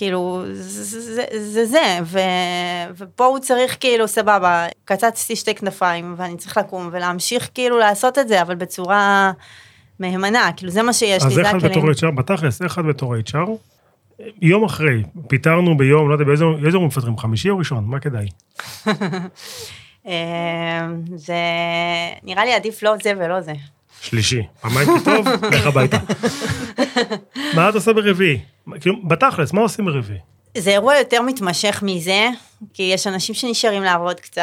כאילו, 0.00 0.42
זה 0.52 1.00
זה, 1.00 1.24
זה, 1.38 1.66
זה. 1.66 1.98
ו, 2.02 2.18
ופה 2.96 3.26
הוא 3.26 3.38
צריך 3.38 3.76
כאילו, 3.80 4.08
סבבה, 4.08 4.66
קצצתי 4.84 5.36
שתי 5.36 5.54
כנפיים 5.54 6.14
ואני 6.16 6.36
צריך 6.36 6.56
לקום 6.56 6.88
ולהמשיך 6.92 7.50
כאילו 7.54 7.78
לעשות 7.78 8.18
את 8.18 8.28
זה, 8.28 8.42
אבל 8.42 8.54
בצורה 8.54 9.32
מהימנה, 9.98 10.50
כאילו 10.56 10.72
זה 10.72 10.82
מה 10.82 10.92
שיש 10.92 11.22
לי, 11.22 11.28
אז 11.28 11.38
אחד 11.40 11.56
הכלים. 11.56 11.70
בתור 11.70 12.10
HR, 12.10 12.14
בתכלס, 12.14 12.62
אחד 12.62 12.82
בתור 12.84 13.14
HR, 13.16 13.50
יום 14.42 14.64
אחרי, 14.64 15.02
פיטרנו 15.28 15.76
ביום, 15.76 16.08
לא 16.08 16.14
יודע, 16.14 16.24
באיזה 16.24 16.44
באיזה 16.62 16.76
יום 16.76 16.86
מפטרים, 16.86 17.18
חמישי 17.18 17.50
או 17.50 17.58
ראשון? 17.58 17.84
מה 17.84 18.00
כדאי? 18.00 18.26
אה, 20.06 20.88
זה 21.14 21.34
נראה 22.22 22.44
לי 22.44 22.52
עדיף 22.52 22.82
לא 22.82 22.94
זה 23.02 23.12
ולא 23.18 23.40
זה. 23.40 23.52
שלישי. 24.02 24.42
פעמיים 24.60 24.88
כי 24.98 25.04
טוב, 25.04 25.28
לך 25.54 25.66
הביתה. 25.66 25.98
מה 27.54 27.68
את 27.68 27.74
עושה 27.74 27.92
ברביעי? 27.92 28.38
כאילו, 28.80 28.96
בתכלס, 29.04 29.52
מה 29.52 29.60
עושים 29.60 29.84
ברביעי? 29.84 30.18
זה 30.58 30.70
אירוע 30.70 30.98
יותר 30.98 31.22
מתמשך 31.22 31.82
מזה, 31.86 32.28
כי 32.74 32.82
יש 32.82 33.06
אנשים 33.06 33.34
שנשארים 33.34 33.82
לעבוד 33.82 34.20
קצת, 34.20 34.42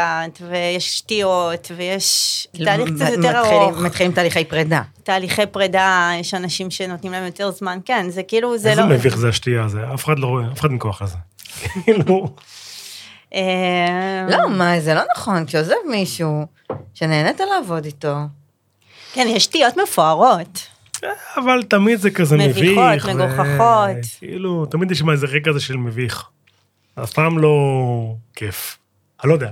ויש 0.50 0.98
שטויות, 0.98 1.72
ויש 1.76 2.48
תהליך 2.66 2.90
קצת 2.96 3.10
יותר 3.12 3.40
ארוך, 3.40 3.78
מתחילים 3.78 4.12
תהליכי 4.12 4.46
פרידה. 4.46 4.82
תהליכי 5.04 5.46
פרידה, 5.46 6.12
יש 6.20 6.34
אנשים 6.34 6.72
שנותנים 6.72 7.12
להם 7.12 7.26
יותר 7.26 7.52
זמן, 7.52 7.80
כן, 7.86 8.10
זה 8.10 8.24
כאילו, 8.24 8.58
זה 8.58 8.70
איזה 8.70 8.82
לא... 8.82 8.88
מביך 8.88 9.18
זה 9.18 9.30
השתייה 9.30 9.64
הזה, 9.64 9.80
אף 9.94 10.06
אחד 10.06 10.20
לא 10.20 10.28
רואה, 10.28 10.44
אף 10.54 10.60
אחד 10.60 10.70
אין 10.70 10.78
כוח 10.82 11.02
לזה. 11.02 11.18
כאילו, 11.84 12.36
אה, 13.34 14.26
לא, 14.30 14.50
מה, 14.50 14.80
זה 14.80 14.94
לא 14.94 15.02
נכון, 15.18 15.46
כשעוזב 15.46 15.76
מישהו 15.90 16.46
שנהנית 16.94 17.40
לעבוד 17.40 17.86
איתו. 17.86 18.16
כן, 19.14 19.28
יש 19.30 19.44
שטויות 19.44 19.78
מפוארות. 19.78 20.68
אבל 21.38 21.64
תמיד 21.64 22.00
זה 22.00 22.12
כזה 22.12 22.38
מביך. 22.38 22.78
מביכות, 22.78 23.16
מגוחכות. 23.16 23.98
כאילו, 24.20 24.66
תמיד 24.66 24.92
יש 24.92 25.00
שם 25.00 25.10
איזה 25.10 25.28
רגע 25.28 25.52
כזה 25.52 25.60
של 25.60 25.78
מביך. 25.78 26.24
אף 27.04 27.14
פעם 27.14 27.38
לא 27.38 27.56
כיף. 28.36 28.78
אני 29.24 29.30
לא 29.30 29.34
יודע. 29.34 29.50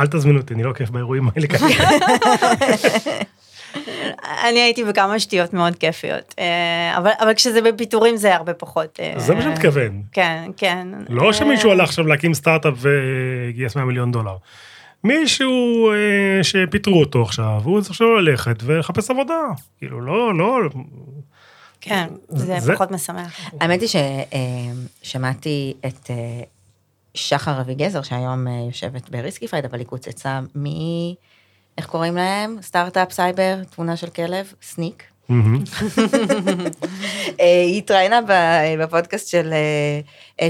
אל 0.00 0.06
תזמינו 0.06 0.40
אותי, 0.40 0.54
אני 0.54 0.62
לא 0.62 0.72
כיף 0.72 0.90
באירועים 0.90 1.28
האלה 1.34 1.46
ככה. 1.46 1.66
אני 4.48 4.60
הייתי 4.60 4.84
בכמה 4.84 5.20
שטויות 5.20 5.54
מאוד 5.54 5.76
כיפיות, 5.76 6.34
אה, 6.38 6.98
אבל, 6.98 7.10
אבל 7.20 7.34
כשזה 7.34 7.62
בפיטורים 7.62 8.16
זה 8.16 8.34
הרבה 8.34 8.54
פחות. 8.54 9.00
אה, 9.00 9.12
זה 9.16 9.34
מה 9.34 9.42
שאני 9.42 9.52
מתכוון. 9.52 10.02
כן, 10.12 10.50
כן. 10.56 10.88
לא 11.08 11.32
שמישהו 11.32 11.70
הלך 11.70 11.88
עכשיו 11.88 12.06
להקים 12.06 12.34
סטארט-אפ 12.34 12.74
וגייס 12.76 13.76
100 13.76 13.84
מיליון 13.84 14.12
דולר. 14.12 14.36
מישהו 15.04 15.90
אה, 15.90 15.94
שפיטרו 16.44 17.00
אותו 17.00 17.22
עכשיו, 17.22 17.60
הוא 17.64 17.80
צריך 17.80 17.90
עכשיו 17.90 18.08
ללכת 18.14 18.56
ולחפש 18.62 19.10
עבודה. 19.10 19.40
כאילו, 19.78 20.00
לא, 20.00 20.34
לא, 20.34 20.60
כן, 21.80 22.06
זה, 22.28 22.60
זה- 22.60 22.74
פחות 22.74 22.90
משמח. 22.90 23.40
האמת 23.60 23.80
היא 23.80 23.88
ששמעתי 25.02 25.74
את 25.86 26.10
אה, 26.10 26.16
שחר 27.14 27.60
אביגזר, 27.60 28.02
שהיום 28.02 28.46
אה, 28.48 28.52
יושבת 28.66 29.10
ב 29.10 29.48
Riskified, 29.48 29.64
אבל 29.64 29.78
היא 29.78 29.86
קוצצה 29.86 30.40
מ... 30.58 30.64
איך 31.78 31.86
קוראים 31.86 32.16
להם? 32.16 32.56
סטארט-אפ 32.62 33.12
סייבר, 33.12 33.56
תמונה 33.74 33.96
של 33.96 34.06
כלב, 34.10 34.52
Snyk. 34.62 35.02
אה, 37.40 37.62
היא 37.66 37.78
התראיינה 37.78 38.20
בפודקאסט 38.80 39.28
של, 39.28 39.52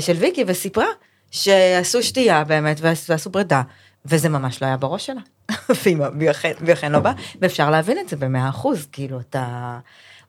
של 0.00 0.12
ויקי 0.12 0.44
וסיפרה 0.46 0.86
שעשו 1.30 2.02
שתייה 2.02 2.44
באמת 2.44 2.80
ועש- 2.80 3.10
ועשו 3.10 3.32
פרידה. 3.32 3.62
וזה 4.04 4.28
ממש 4.28 4.62
לא 4.62 4.66
היה 4.66 4.76
בראש 4.76 5.06
שלה. 5.06 5.20
והיא- 5.84 6.30
אכן- 6.30 6.92
לא 6.92 6.98
באה, 6.98 7.12
ואפשר 7.40 7.70
להבין 7.70 7.98
את 7.98 8.08
זה 8.08 8.16
במאה 8.16 8.48
אחוז, 8.48 8.86
כאילו 8.92 9.20
אתה... 9.20 9.78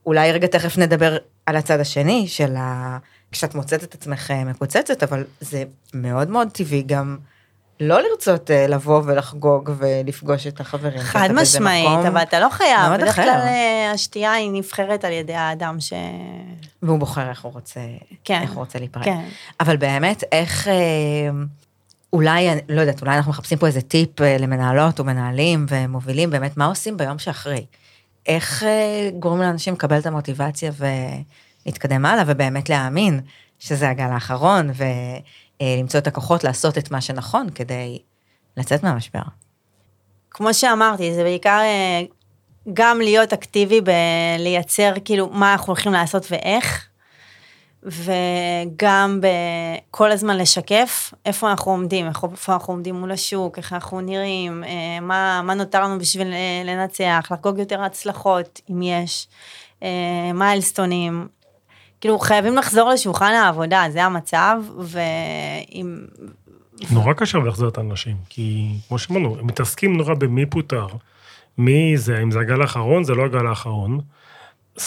אולי 0.05 0.31
רגע 0.31 0.47
תכף 0.47 0.77
נדבר 0.77 1.17
על 1.45 1.55
הצד 1.55 1.79
השני 1.79 2.27
של 2.27 2.55
ה... 2.55 2.97
כשאת 3.31 3.55
מוצאת 3.55 3.83
את 3.83 3.93
עצמך 3.93 4.31
אה, 4.31 4.43
מקוצצת, 4.43 5.03
אבל 5.03 5.23
זה 5.41 5.63
מאוד 5.93 6.29
מאוד 6.29 6.47
טבעי 6.51 6.81
גם 6.81 7.17
לא 7.79 8.01
לרצות 8.01 8.51
אה, 8.51 8.67
לבוא 8.67 9.01
ולחגוג 9.05 9.69
ולפגוש 9.77 10.47
את 10.47 10.59
החברים. 10.59 10.99
חד 10.99 11.29
משמעית, 11.31 12.05
אבל 12.07 12.21
אתה 12.21 12.39
לא 12.39 12.49
חייב, 12.49 12.93
בדרך. 12.93 13.15
כלל 13.15 13.29
אה, 13.29 13.91
השתייה 13.93 14.31
היא 14.31 14.51
נבחרת 14.53 15.05
על 15.05 15.11
ידי 15.11 15.33
האדם 15.35 15.79
ש... 15.79 15.93
והוא 16.83 16.99
בוחר 16.99 17.29
איך 17.29 17.41
הוא 17.41 17.53
רוצה, 17.53 17.79
כן, 18.23 18.41
איך 18.41 18.51
הוא 18.51 18.59
רוצה 18.59 18.79
להיפרד. 18.79 19.03
כן. 19.03 19.25
אבל 19.59 19.77
באמת, 19.77 20.23
איך, 20.31 20.67
אולי, 22.13 22.47
לא 22.69 22.81
יודעת, 22.81 23.01
אולי 23.01 23.17
אנחנו 23.17 23.31
מחפשים 23.31 23.57
פה 23.57 23.67
איזה 23.67 23.81
טיפ 23.81 24.21
אה, 24.21 24.37
למנהלות 24.37 24.99
ומנהלים 24.99 25.65
ומובילים, 25.69 26.29
באמת, 26.29 26.57
מה 26.57 26.65
עושים 26.65 26.97
ביום 26.97 27.19
שאחרי? 27.19 27.65
איך 28.25 28.63
אה, 28.63 29.09
גורמים 29.19 29.41
לאנשים 29.41 29.73
לקבל 29.73 29.99
את 29.99 30.05
המוטיבציה 30.05 30.71
ולהתקדם 31.65 32.05
הלאה, 32.05 32.23
ובאמת 32.27 32.69
להאמין 32.69 33.21
שזה 33.59 33.89
הגל 33.89 34.09
האחרון, 34.11 34.69
ולמצוא 35.61 35.99
את 35.99 36.07
הכוחות 36.07 36.43
לעשות 36.43 36.77
את 36.77 36.91
מה 36.91 37.01
שנכון 37.01 37.47
כדי 37.55 37.99
לצאת 38.57 38.83
מהמשבר. 38.83 39.21
כמו 40.31 40.53
שאמרתי, 40.53 41.13
זה 41.13 41.23
בעיקר 41.23 41.59
אה, 41.59 42.01
גם 42.73 43.01
להיות 43.01 43.33
אקטיבי 43.33 43.81
בלייצר 43.81 44.93
כאילו 45.05 45.29
מה 45.29 45.51
אנחנו 45.51 45.67
הולכים 45.67 45.93
לעשות 45.93 46.27
ואיך, 46.31 46.88
וגם 47.83 49.19
כל 49.91 50.11
הזמן 50.11 50.37
לשקף 50.37 51.13
איפה 51.25 51.51
אנחנו 51.51 51.71
עומדים, 51.71 52.07
איפה 52.07 52.53
אנחנו 52.53 52.73
עומדים 52.73 52.95
מול 52.95 53.11
השוק, 53.11 53.57
איך 53.57 53.73
אנחנו 53.73 54.01
נראים, 54.01 54.63
אה, 54.63 54.99
מה, 55.01 55.41
מה 55.43 55.53
נותר 55.53 55.83
לנו 55.83 55.99
בשביל 55.99 56.33
אה, 56.33 56.61
לנצח, 56.65 57.27
לחגוג 57.31 57.59
יותר 57.59 57.83
הצלחות, 57.83 58.61
אם 58.69 58.81
יש, 58.81 59.27
אה, 59.83 60.31
מיילסטונים. 60.33 61.27
כאילו 62.01 62.19
חייבים 62.19 62.55
לחזור 62.55 62.89
לשולחן 62.89 63.33
העבודה, 63.33 63.85
זה 63.89 64.03
המצב, 64.03 64.61
ואם... 64.79 65.97
נורא 66.91 67.13
קשה 67.13 67.37
להחזיר 67.37 67.67
את 67.67 67.77
האנשים, 67.77 68.17
כי 68.29 68.69
כמו 68.87 68.99
שאמרנו, 68.99 69.39
הם 69.39 69.47
מתעסקים 69.47 69.97
נורא 69.97 70.13
במי 70.13 70.45
פוטר, 70.45 70.87
מי 71.57 71.97
זה, 71.97 72.19
אם 72.23 72.31
זה 72.31 72.39
הגל 72.39 72.61
האחרון, 72.61 73.03
זה 73.03 73.13
לא 73.13 73.25
הגל 73.25 73.47
האחרון. 73.47 73.99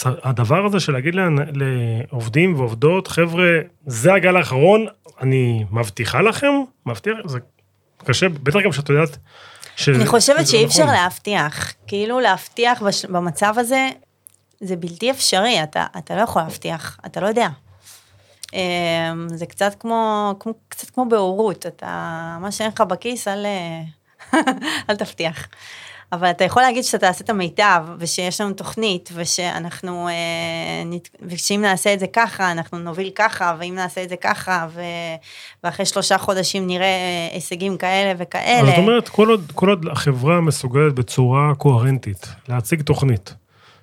הדבר 0.05 0.67
הזה 0.67 0.81
של 0.81 0.93
להגיד 0.93 1.15
לעובדים 1.53 2.55
ועובדות, 2.55 3.09
חבר'ה, 3.09 3.45
זה 3.87 4.15
הגל 4.15 4.37
האחרון, 4.37 4.87
אני 5.21 5.65
מבטיחה 5.71 6.21
לכם, 6.23 6.53
מבטיח, 6.87 7.15
זה 7.27 7.39
קשה, 8.05 8.29
בטח 8.29 8.59
גם 8.65 8.73
שאת 8.73 8.89
יודעת 8.89 9.17
ש... 9.77 9.89
אני 9.89 10.07
חושבת 10.07 10.47
שאי 10.47 10.65
אפשר 10.65 10.83
נכון. 10.83 10.95
להבטיח, 10.95 11.73
כאילו 11.87 12.21
להבטיח 12.21 12.83
בש- 12.83 13.05
במצב 13.05 13.55
הזה, 13.57 13.89
זה 14.61 14.77
בלתי 14.77 15.11
אפשרי, 15.11 15.63
אתה, 15.63 15.87
אתה 15.99 16.17
לא 16.17 16.21
יכול 16.21 16.43
להבטיח, 16.43 16.99
אתה 17.07 17.21
לא 17.21 17.27
יודע. 17.27 17.49
אמ, 18.53 18.59
זה 19.29 19.47
קצת 19.47 19.75
כמו, 19.81 20.35
כמו, 20.41 20.53
קצת 20.69 20.91
כמו 20.91 21.09
בהורות, 21.09 21.67
אתה, 21.67 21.87
מה 22.41 22.53
שאין 22.53 22.71
לך 22.75 22.81
בכיס, 22.81 23.29
אל, 23.29 23.47
אל 24.91 24.97
תבטיח. 24.97 25.49
אבל 26.13 26.31
אתה 26.31 26.45
יכול 26.45 26.63
להגיד 26.63 26.85
שאתה 26.85 26.99
תעשה 26.99 27.25
את 27.25 27.31
המיטב, 27.31 27.85
ושיש 27.99 28.41
לנו 28.41 28.53
תוכנית, 28.53 29.11
ושאנחנו, 29.15 30.09
אה, 30.09 30.83
נת- 30.87 31.17
ושאם 31.23 31.61
נעשה 31.61 31.95
את 31.95 32.01
זה 32.01 32.07
ככה, 32.07 32.53
אנחנו 32.53 32.79
נוביל 32.79 33.11
ככה, 33.15 33.57
ואם 33.59 33.75
נעשה 33.75 34.03
את 34.03 34.09
זה 34.09 34.17
ככה, 34.17 34.67
ו, 34.71 34.81
ואחרי 35.65 35.87
שלושה 35.87 36.19
חודשים 36.19 36.67
נראה 36.67 36.87
אה, 36.87 37.29
הישגים 37.35 37.77
כאלה 37.77 38.13
וכאלה. 38.19 38.61
אבל 38.61 38.69
זאת 38.69 38.79
אומרת, 38.79 39.09
כל 39.09 39.29
עוד, 39.29 39.53
כל 39.55 39.69
עוד 39.69 39.87
החברה 39.91 40.41
מסוגלת 40.41 40.95
בצורה 40.95 41.55
קוהרנטית 41.59 42.27
להציג 42.49 42.83
תוכנית, 42.83 43.35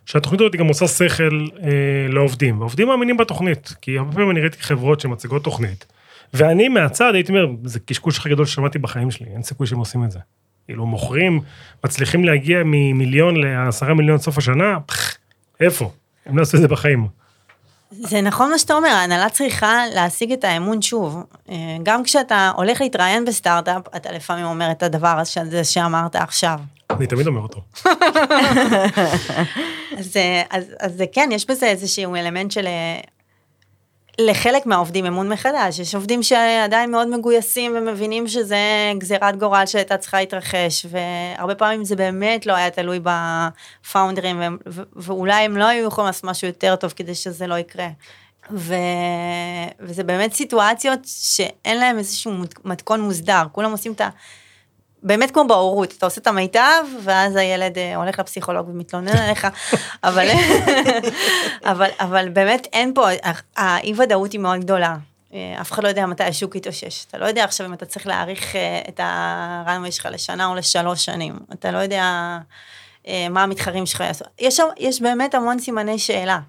שהתוכנית 0.05 0.41
הזאת 0.41 0.55
גם 0.55 0.67
עושה 0.67 0.87
שכל 0.87 1.47
אה, 1.63 1.69
לעובדים, 2.09 2.59
והעובדים 2.59 2.87
מאמינים 2.87 3.17
בתוכנית, 3.17 3.73
כי 3.81 3.97
הרבה 3.97 4.11
פעמים 4.13 4.31
אני 4.31 4.39
ראיתי 4.41 4.57
חברות 4.59 4.99
שמציגות 4.99 5.43
תוכנית, 5.43 5.85
ואני 6.33 6.67
מהצד 6.67 7.11
הייתי 7.15 7.31
אומר, 7.31 7.45
זה 7.63 7.79
קשקוש 7.79 8.17
הכי 8.17 8.29
גדול 8.29 8.45
ששמעתי 8.45 8.79
בחיים 8.79 9.11
שלי, 9.11 9.27
אין 9.33 9.43
סיכוי 9.43 9.67
שהם 9.67 9.79
עושים 9.79 10.03
את 10.03 10.11
זה. 10.11 10.19
כאילו, 10.69 10.85
מוכרים, 10.85 11.41
מצליחים 11.83 12.25
להגיע 12.25 12.57
ממיליון 12.65 13.35
לעשרה 13.35 13.93
מיליון 13.93 14.17
סוף 14.17 14.37
השנה, 14.37 14.77
פח, 14.85 15.17
איפה? 15.59 15.91
הם 16.25 16.37
לא 16.37 16.41
עשו 16.41 16.57
את 16.57 16.61
זה 16.61 16.67
בחיים. 16.67 17.07
זה 17.91 18.21
נכון 18.21 18.49
מה 18.49 18.57
שאתה 18.57 18.73
אומר, 18.73 18.89
ההנהלה 18.89 19.29
צריכה 19.29 19.77
להשיג 19.93 20.31
את 20.31 20.43
האמון 20.43 20.81
שוב. 20.81 21.23
אה, 21.49 21.55
גם 21.83 22.03
כשאתה 22.03 22.51
הולך 22.55 22.81
להתראיין 22.81 23.25
בסטארט-אפ, 23.25 23.81
אתה 23.95 24.11
לפעמים 24.11 24.45
אומר 24.45 24.71
את 24.71 24.83
הדבר 24.83 25.21
הזה 25.37 25.63
שאמרת 25.63 26.15
עכשיו. 26.15 26.59
אני 26.89 27.07
תמיד 27.07 27.27
אומר 27.27 27.41
אותו. 27.41 27.61
אז, 29.97 30.17
אה, 30.17 30.43
אז, 30.49 30.63
אז 30.79 30.93
זה 30.93 31.05
כן, 31.11 31.29
יש 31.31 31.45
בזה 31.49 31.65
איזשהו 31.65 32.15
אלמנט 32.15 32.51
של... 32.51 32.67
לחלק 34.19 34.65
מהעובדים 34.65 35.05
אמון 35.05 35.29
מחדש, 35.29 35.79
יש 35.79 35.95
עובדים 35.95 36.23
שעדיין 36.23 36.91
מאוד 36.91 37.07
מגויסים 37.07 37.73
ומבינים 37.77 38.27
שזה 38.27 38.57
גזירת 38.97 39.35
גורל 39.35 39.65
שהייתה 39.65 39.97
צריכה 39.97 40.19
להתרחש, 40.19 40.85
והרבה 40.89 41.55
פעמים 41.55 41.83
זה 41.85 41.95
באמת 41.95 42.45
לא 42.45 42.53
היה 42.53 42.69
תלוי 42.69 42.99
בפאונדרים, 43.03 44.57
ואולי 44.95 45.43
הם 45.45 45.57
לא 45.57 45.65
היו 45.65 45.87
יכולים 45.87 46.05
לעשות 46.07 46.23
משהו 46.23 46.47
יותר 46.47 46.75
טוב 46.75 46.93
כדי 46.95 47.15
שזה 47.15 47.47
לא 47.47 47.55
יקרה. 47.55 47.87
ו... 48.51 48.75
וזה 49.79 50.03
באמת 50.03 50.33
סיטואציות 50.33 50.99
שאין 51.05 51.77
להם 51.77 51.97
איזשהו 51.97 52.33
מת- 52.33 52.65
מתכון 52.65 53.01
מוסדר, 53.01 53.43
כולם 53.51 53.71
עושים 53.71 53.91
את 53.91 54.01
ה... 54.01 54.09
באמת 55.03 55.31
כמו 55.31 55.47
בהורות, 55.47 55.93
אתה 55.97 56.05
עושה 56.05 56.21
את 56.21 56.27
המיטב, 56.27 56.83
ואז 57.03 57.35
הילד 57.35 57.77
אה, 57.77 57.95
הולך 57.95 58.19
לפסיכולוג 58.19 58.69
ומתלונן 58.69 59.17
עליך, 59.17 59.47
אבל, 60.03 60.27
אבל, 61.63 61.89
אבל 61.99 62.29
באמת 62.29 62.67
אין 62.73 62.93
פה, 62.93 63.07
האי 63.57 63.93
ודאות 63.97 64.31
היא 64.31 64.39
מאוד 64.39 64.59
גדולה. 64.59 64.95
אה, 65.33 65.61
אף 65.61 65.71
אחד 65.71 65.83
לא 65.83 65.87
יודע 65.87 66.05
מתי 66.05 66.23
השוק 66.23 66.55
יתאושש. 66.55 67.05
אתה 67.05 67.17
לא 67.17 67.25
יודע 67.25 67.43
עכשיו 67.43 67.67
אם 67.67 67.73
אתה 67.73 67.85
צריך 67.85 68.07
להאריך 68.07 68.55
אה, 68.55 68.81
את 68.89 68.99
הרנווי 69.03 69.91
שלך 69.91 70.07
לשנה 70.11 70.45
או 70.45 70.55
לשלוש 70.55 71.05
שנים. 71.05 71.39
אתה 71.53 71.71
לא 71.71 71.77
יודע 71.77 72.37
מה 73.29 73.43
המתחרים 73.43 73.85
שלך 73.85 73.99
יעשו. 73.99 74.25
יש, 74.39 74.59
יש 74.77 75.01
באמת 75.01 75.35
המון 75.35 75.59
סימני 75.59 75.99
שאלה. 75.99 76.39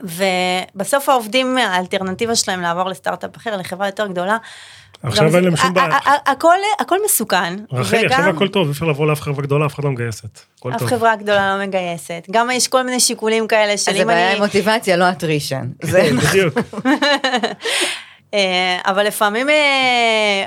ובסוף 0.00 1.08
העובדים, 1.08 1.58
האלטרנטיבה 1.58 2.36
שלהם 2.36 2.60
לעבור 2.60 2.88
לסטארט-אפ 2.88 3.36
אחר, 3.36 3.56
לחברה 3.56 3.88
יותר 3.88 4.06
גדולה. 4.06 4.36
עכשיו 5.02 5.30
זה- 5.30 5.36
אין 5.36 5.44
להם 5.44 5.56
שום 5.56 5.74
בעיה. 5.74 5.98
הכל, 6.26 6.54
הכל 6.80 6.96
מסוכן. 7.04 7.56
רחלי, 7.72 8.00
וגם- 8.06 8.10
עכשיו 8.20 8.36
הכל 8.36 8.48
טוב, 8.48 8.66
אי 8.66 8.72
אפשר 8.72 8.86
לבוא 8.86 9.06
לאף 9.06 9.20
חברה 9.20 9.42
גדולה, 9.42 9.66
אף 9.66 9.74
אחד 9.74 9.84
לא 9.84 9.90
מגייסת. 9.90 10.24
אף 10.34 10.78
טוב. 10.78 10.88
חברה 10.88 11.16
גדולה 11.16 11.56
לא 11.58 11.66
מגייסת. 11.66 12.26
גם 12.30 12.50
יש 12.52 12.68
כל 12.68 12.82
מיני 12.82 13.00
שיקולים 13.00 13.46
כאלה 13.48 13.76
של 13.78 13.90
אז 13.90 13.96
זה 13.96 14.02
אם 14.02 14.06
בעיה 14.06 14.26
עם 14.28 14.32
אני... 14.32 14.40
מוטיבציה, 14.40 14.96
לא 14.96 15.04
הטרישן. 15.04 15.68
זה 15.82 16.10
בדיוק. 16.28 16.54
אה, 18.34 18.78
אבל 18.86 19.06
לפעמים 19.06 19.48
אה, 19.50 20.44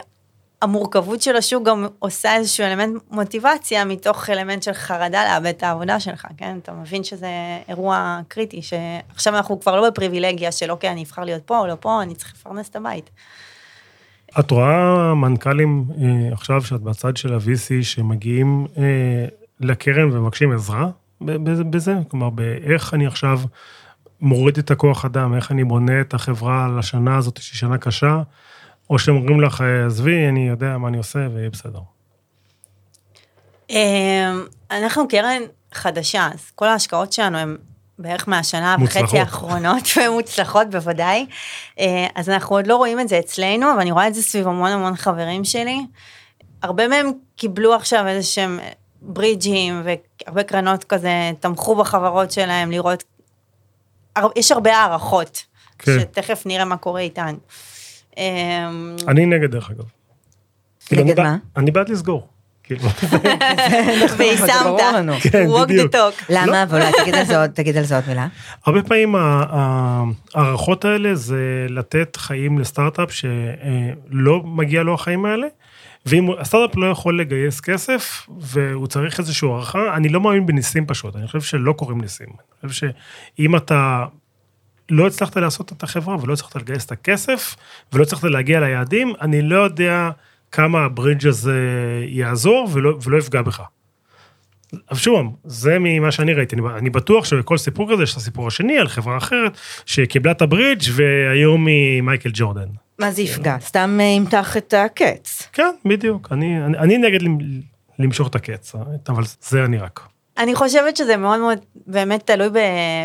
המורכבות 0.62 1.22
של 1.22 1.36
השוק 1.36 1.64
גם 1.64 1.88
עושה 2.00 2.36
איזשהו 2.36 2.66
אלמנט 2.66 3.02
מוטיבציה 3.12 3.86
מתוך 3.86 4.30
אלמנט 4.30 4.64
של 4.64 4.74
חרדה 4.74 5.24
לאבד 5.26 5.48
את 5.58 5.64
העבודה 5.64 6.00
שלך, 6.00 6.26
כן? 6.38 6.58
אתה 6.64 6.72
מבין 6.72 7.04
שזה 7.04 7.28
אירוע 7.70 8.20
קריטי, 8.28 8.62
שעכשיו 8.62 9.36
אנחנו 9.36 9.60
כבר 9.60 9.82
לא 9.82 9.90
בפריבילגיה 9.90 10.52
של 10.52 10.72
אוקיי, 10.72 10.90
אני 10.90 11.04
אבחר 11.04 11.24
להיות 11.24 11.44
פה 11.44 11.60
או 11.60 11.68
לא 11.68 11.76
פה, 11.80 12.02
אני 12.02 12.16
צריך 12.16 12.34
לפרנס 12.40 12.70
את 12.70 12.76
הבית. 12.76 13.10
את 14.40 14.52
רואה 14.52 15.14
מנכ"לים 15.14 15.86
אה, 16.02 16.34
עכשיו 16.34 16.62
שאת 16.62 16.82
בצד 16.82 17.18
של 17.18 17.34
ה-VC 17.34 17.84
שמגיעים 17.84 18.68
אה, 18.78 19.26
לקרן 19.60 20.12
ומבקשים 20.12 20.52
עזרה 20.52 20.90
בזה? 21.70 21.96
כלומר, 22.08 22.30
באיך 22.30 22.94
אני 22.94 23.08
עכשיו 23.08 23.40
מוריד 24.22 24.58
את 24.58 24.72
הכוח 24.72 25.06
אדם, 25.06 25.36
איך 25.36 25.52
אני 25.52 25.64
בונה 25.64 26.02
את 26.02 26.14
החברה 26.14 26.68
לשנה 26.78 27.18
הזאת 27.18 27.42
שהיא 27.42 27.58
שנה 27.58 27.78
קשה, 27.78 28.22
או 28.90 29.00
שהם 29.00 29.16
אומרים 29.16 29.42
לך, 29.42 29.62
אה, 29.62 29.86
עזבי, 29.86 30.28
אני 30.30 30.48
יודע 30.48 30.78
מה 30.78 30.88
אני 30.88 30.98
עושה 30.98 31.28
ויהיה 31.34 31.50
בסדר. 31.50 31.80
אה, 33.72 34.34
אנחנו 34.72 35.08
קרן 35.08 35.42
חדשה, 35.74 36.30
אז 36.34 36.52
כל 36.56 36.68
ההשקעות 36.68 37.14
שלנו 37.14 37.38
הן 37.38 37.58
בערך 38.02 38.28
מהשנה 38.28 38.78
מוצלחות. 38.78 39.04
וחצי 39.04 39.20
האחרונות, 39.20 39.84
ומוצלחות 39.98 40.70
בוודאי. 40.70 41.26
אה, 41.80 42.08
אז 42.16 42.30
אנחנו 42.30 42.56
עוד 42.56 42.68
לא 42.68 42.76
רואים 42.76 43.00
את 43.00 43.08
זה 43.08 43.20
אצלנו, 43.20 43.72
אבל 43.72 43.80
אני 43.80 43.92
רואה 43.92 44.08
את 44.08 44.14
זה 44.14 44.22
סביב 44.22 44.48
המון 44.48 44.72
המון 44.72 44.96
חברים 44.96 45.44
שלי. 45.46 45.80
הרבה 46.64 46.88
מהם 46.88 47.06
קיבלו 47.36 47.74
עכשיו 47.74 48.08
איזה 48.08 48.28
שהם 48.28 48.60
ברידג'ים, 49.02 49.82
והרבה 50.26 50.44
קרנות 50.44 50.84
כזה 50.84 51.10
תמכו 51.40 51.76
בחברות 51.76 52.32
שלהם 52.32 52.72
לראות, 52.72 53.04
יש 54.36 54.52
הרבה 54.52 54.78
הערכות, 54.78 55.44
כן. 55.80 56.00
שתכף 56.00 56.44
נראה 56.46 56.66
מה 56.66 56.78
קורה 56.78 57.02
איתן. 57.02 57.36
אה, 58.18 58.24
אני 59.08 59.26
נגד, 59.26 59.52
דרך 59.52 59.70
אגב. 59.72 59.84
כאילו, 60.86 61.02
נגד 61.04 61.20
אני 61.20 61.28
בעד- 61.30 61.32
מה? 61.34 61.38
אני 61.62 61.72
בעד 61.72 61.90
לסגור. 61.90 62.28
כאילו. 62.76 62.90
ויישמת, 64.18 64.50
ברור 64.64 64.82
לנו. 64.96 65.14
כן, 65.22 65.48
walk 65.50 65.68
the 65.70 65.94
talk. 65.96 66.24
למה? 66.30 66.66
ואולי 66.70 66.92
תגיד 67.02 67.16
על 67.16 67.26
זה 67.26 67.42
עוד- 67.42 67.50
תגיד 67.50 67.78
על 67.78 67.84
זה 67.84 67.96
עוד 67.96 68.04
מילה. 68.08 68.28
הרבה 68.66 68.84
פעמים 68.84 69.16
ההערכות 69.16 70.86
האלה 70.86 71.16
זה 71.16 71.40
לתת 71.70 72.16
חיים 72.16 72.60
לסטארט-אפ 72.60 73.10
שלא 73.12 74.42
מגיע 74.46 74.84
לו 74.84 74.94
החיים 74.94 75.26
האלה, 75.26 75.48
ואם 76.06 76.28
הסטארט-אפ 76.40 76.76
לא 76.78 76.86
יכול 76.86 77.20
לגייס 77.20 77.60
כסף 77.60 78.28
והוא 78.40 78.88
צריך 78.88 79.20
איזושהי 79.20 79.48
הערכה, 79.50 79.96
אני 79.96 80.10
לא 80.10 80.22
מאמין 80.22 80.46
בניסים 80.46 80.86
פשוט, 80.86 81.16
אני 81.16 81.28
חושב 81.28 81.42
שלא 81.42 81.74
קורים 81.74 82.02
ניסים. 82.02 82.28
אני 82.64 82.70
חושב 82.70 82.88
שאם 83.40 83.56
אתה 83.56 84.06
לא 84.90 85.08
הצלחת 85.08 85.38
לעשות 85.38 85.72
את 85.72 85.84
החברה 85.84 86.16
ולא 86.22 86.34
הצלחת 86.34 86.56
לגייס 86.56 86.86
את 86.86 86.92
הכסף 86.92 87.56
ולא 87.94 88.04
הצלחת 88.04 88.24
להגיע 88.24 88.60
ליעדים, 88.60 89.14
אני 89.22 89.42
לא 89.42 89.56
יודע 89.64 90.10
כמה 90.52 90.86
הברידג' 90.86 91.28
הזה 91.28 91.60
יעזור 92.08 92.70
ולא, 92.74 92.98
ולא 93.04 93.18
יפגע 93.18 93.42
בך. 93.42 93.62
אבל 94.92 95.00
שוב, 95.00 95.36
זה 95.44 95.78
ממה 95.80 96.12
שאני 96.12 96.34
ראיתי, 96.34 96.56
אני, 96.56 96.64
אני 96.78 96.90
בטוח 96.90 97.26
שבכל 97.26 97.58
סיפור 97.58 97.94
כזה 97.94 98.04
יש 98.04 98.12
את 98.12 98.18
הסיפור 98.18 98.48
השני 98.48 98.78
על 98.78 98.88
חברה 98.88 99.18
אחרת 99.18 99.58
שקיבלה 99.86 100.32
את 100.32 100.42
הברידג' 100.42 100.82
והיום 100.94 101.68
היא 101.68 102.02
מייקל 102.02 102.30
ג'ורדן. 102.34 102.68
מה 103.00 103.12
זה 103.12 103.22
יפגע? 103.22 103.58
סתם 103.60 103.98
אה, 104.02 104.06
ימתח 104.06 104.58
את 104.58 104.74
הקץ. 104.74 105.50
כן, 105.54 105.72
בדיוק, 105.86 106.28
אני, 106.32 106.66
אני, 106.66 106.78
אני 106.78 106.98
נגד 106.98 107.22
למ- 107.22 107.38
למשוך 108.00 108.28
את 108.28 108.36
הקץ, 108.36 108.76
אבל 109.10 109.24
זה 109.42 109.66
אני 109.66 109.78
רק. 109.78 110.00
אני 110.38 110.56
חושבת 110.56 110.98
שזה 110.98 111.18
מאוד 111.18 111.40
מאוד 111.40 111.58
באמת 111.88 112.28
תלוי 112.32 112.50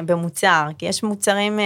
במוצר, 0.06 0.66
כי 0.78 0.86
יש 0.86 1.02
מוצרים... 1.02 1.60
אה, 1.60 1.64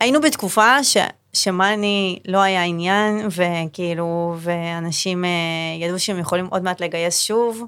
היינו 0.00 0.20
בתקופה 0.20 0.84
ש... 0.84 0.96
שמאני 1.32 2.18
לא 2.28 2.38
היה 2.38 2.62
עניין, 2.64 3.26
וכאילו, 3.36 4.34
ואנשים 4.38 5.24
אה, 5.24 5.30
ידעו 5.80 5.98
שהם 5.98 6.18
יכולים 6.18 6.46
עוד 6.50 6.62
מעט 6.62 6.80
לגייס 6.80 7.20
שוב, 7.20 7.64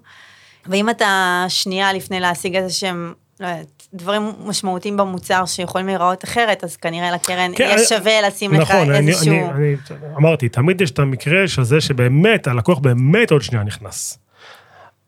ואם 0.67 0.91
אתה 0.91 1.45
שנייה 1.49 1.93
לפני 1.93 2.21
להשיג 2.21 2.57
איזה 2.57 2.75
שהם, 2.75 3.13
לא 3.41 3.47
יודעת, 3.47 3.67
דברים 3.95 4.23
משמעותיים 4.45 4.97
במוצר 4.97 5.47
שיכולים 5.47 5.87
להיראות 5.87 6.25
אחרת, 6.25 6.65
אז 6.65 6.77
כנראה 6.77 7.11
לקרן 7.11 7.51
כן, 7.57 7.65
יהיה 7.65 7.75
אני- 7.75 7.85
שווה 7.85 8.21
לשים 8.29 8.53
לך 8.55 8.71
נכון, 8.71 8.91
אני, 8.91 9.09
איזשהו... 9.11 9.33
אני, 9.35 9.45
אני 9.91 10.15
אמרתי, 10.19 10.49
תמיד 10.49 10.81
יש 10.81 10.91
את 10.91 10.99
המקרה 10.99 11.49
של 11.49 11.63
זה 11.65 11.81
שבאמת, 11.81 12.47
הלקוח 12.49 12.79
באמת 12.79 13.31
עוד 13.31 13.43
שנייה 13.43 13.65
נכנס. 13.65 14.19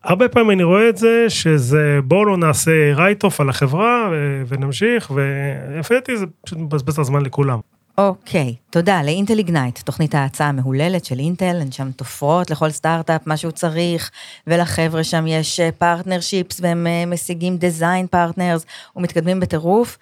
הרבה 0.05 0.28
פעמים 0.28 0.50
אני 0.50 0.62
רואה 0.62 0.88
את 0.88 0.96
זה, 0.96 1.24
שזה 1.28 1.98
בואו 2.05 2.24
לא 2.24 2.36
נעשה 2.36 2.70
write-off 2.95 3.41
על 3.40 3.48
החברה 3.48 4.09
ו- 4.12 4.42
ונמשיך, 4.48 5.11
ולפי 5.14 5.94
דעתי 5.94 6.16
זה 6.16 6.24
פשוט 6.44 6.59
מבזבז 6.59 6.92
את 6.92 6.98
הזמן 6.98 7.22
לכולם. 7.22 7.59
אוקיי, 7.99 8.55
תודה 8.70 9.03
ל 9.03 9.09
Intel 9.09 9.39
Ignite, 9.39 9.78
תוכנית 9.78 10.14
ההאצה 10.14 10.45
המהוללת 10.45 11.05
של 11.05 11.18
אינטל, 11.18 11.59
הן 11.61 11.72
שם 11.72 11.90
תופרות 11.92 12.51
לכל 12.51 12.70
סטארט-אפ 12.70 13.26
מה 13.26 13.36
שהוא 13.36 13.53
צריך, 13.53 14.11
ולחבר'ה 14.47 15.05
שם 15.05 15.26
יש 15.26 15.61
partnerships 15.78 16.61
והם 16.61 16.86
אה, 16.86 17.07
משיגים 17.07 17.57
design 17.57 18.07
partners 18.07 18.66
ומתקדמים 18.97 19.40
בטירוף. 19.40 19.99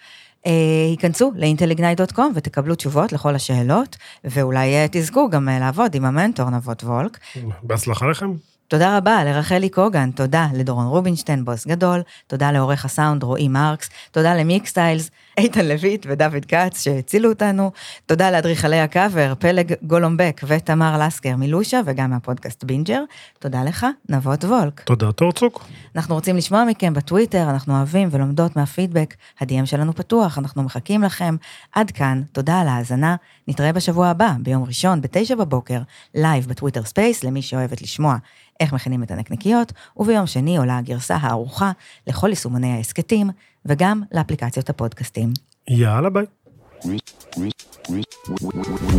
אה, 0.47 0.53
היכנסו 0.91 1.33
ל 1.37 1.43
intelignite.com 1.43 2.33
ותקבלו 2.35 2.75
תשובות 2.75 3.13
לכל 3.13 3.35
השאלות, 3.35 3.97
ואולי 4.25 4.75
אה, 4.75 4.87
תזכו 4.91 5.31
גם 5.31 5.49
אה, 5.49 5.59
לעבוד 5.59 5.95
עם 5.95 6.05
המנטור 6.05 6.51
נבות 6.51 6.85
וולק. 6.85 7.19
בהצלחה 7.63 8.07
לכם. 8.07 8.33
תודה 8.69 8.97
רבה 8.97 9.25
לרחלי 9.25 9.69
קוגן, 9.69 10.11
תודה 10.11 10.49
לדורון 10.55 10.87
רובינשטיין, 10.87 11.45
בוס 11.45 11.67
גדול, 11.67 12.03
תודה 12.27 12.53
לעורך 12.53 12.85
הסאונד 12.85 13.23
רועי 13.23 13.49
מרקס, 13.49 13.91
תודה 14.11 14.35
ל 14.35 14.42
Mixtiles, 14.42 15.11
איתן 15.39 15.67
לויט 15.67 16.07
ודוד 16.09 16.45
כץ 16.49 16.83
שהצילו 16.83 17.29
אותנו, 17.29 17.71
תודה 18.07 18.31
לאדריכלי 18.31 18.81
הקאבר, 18.81 19.35
פלג 19.39 19.75
גולומבק 19.83 20.41
ותמר 20.47 21.07
לסקר 21.07 21.37
מ 21.37 21.44
Lusha 21.44 21.81
וגם 21.87 22.11
מהפודקאסט 22.11 22.65
בינג'ר, 22.65 23.03
תודה 23.39 23.65
לך, 23.65 23.87
נבות 24.09 24.45
וולק. 24.45 24.81
תודה, 24.81 25.13
טורצוק. 25.13 25.65
אנחנו 25.97 26.15
רוצים 26.15 26.37
לשמוע 26.37 26.65
מכם 26.65 26.95
בטוויטר, 26.95 27.51
אנחנו 27.51 27.77
אוהבים 27.77 28.09
ולומדות 28.13 28.57
מהפידבק, 28.57 29.15
ה-DM 29.41 29.67
שלנו 29.67 29.93
פתוח, 29.95 30.39
אנחנו 30.39 30.63
מחכים 30.63 31.03
לכם. 31.03 31.37
עד 31.73 31.91
כאן, 31.91 32.23
תודה 32.33 32.61
על 32.61 32.69
ההאזנה, 32.69 33.17
נתראה 33.49 33.73
בשבוע 33.73 34.09
הבא, 34.09 34.33
ביום 34.39 34.65
ראשון, 34.65 35.01
בתשע 35.01 35.35
בבוקר, 35.35 35.81
live 36.15 36.47
ב 36.47 36.51
Twitter 36.51 36.85
Space, 36.85 37.25
למי 37.25 37.43
שאוהבת 37.43 37.83
לשמוע 37.83 38.17
איך 38.61 38.73
מכינים 38.73 39.03
את 39.03 39.11
הנקניקיות, 39.11 39.73
וביום 39.97 40.27
שני 40.27 40.57
עולה 40.57 40.79
הגרסה 40.79 41.17
הערוכה 41.17 41.73
לכל 42.07 42.29
יישומוני 42.29 42.73
ההסכתים, 42.73 43.31
וגם 43.67 44.03
לאפליקציות 44.13 44.71
הפודקאסטים. 44.71 45.33
יאללה 45.69 46.11
ביי. 46.11 46.25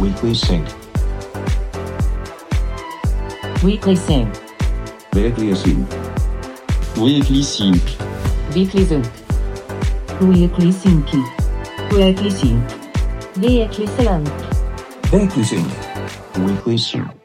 Weekly 0.02 0.34
Sync. 0.46 0.68
Weekly 3.64 3.96
Sync. 4.08 4.30
Weekly 5.16 5.56
Sync. 5.64 5.88
Weekly 6.96 7.44
Sync. 7.54 7.86
Weekly 8.56 8.82
Sync. 8.92 9.06
Weekly 10.26 10.72
Sync. 10.82 11.08
Weekly 11.92 12.32
Sync. 12.40 12.66
Weekly 13.42 13.88
Sync. 14.00 14.26
Weekly 15.12 15.44
Sync. 15.50 15.70
Weekly 16.46 16.78
Sync. 16.78 17.23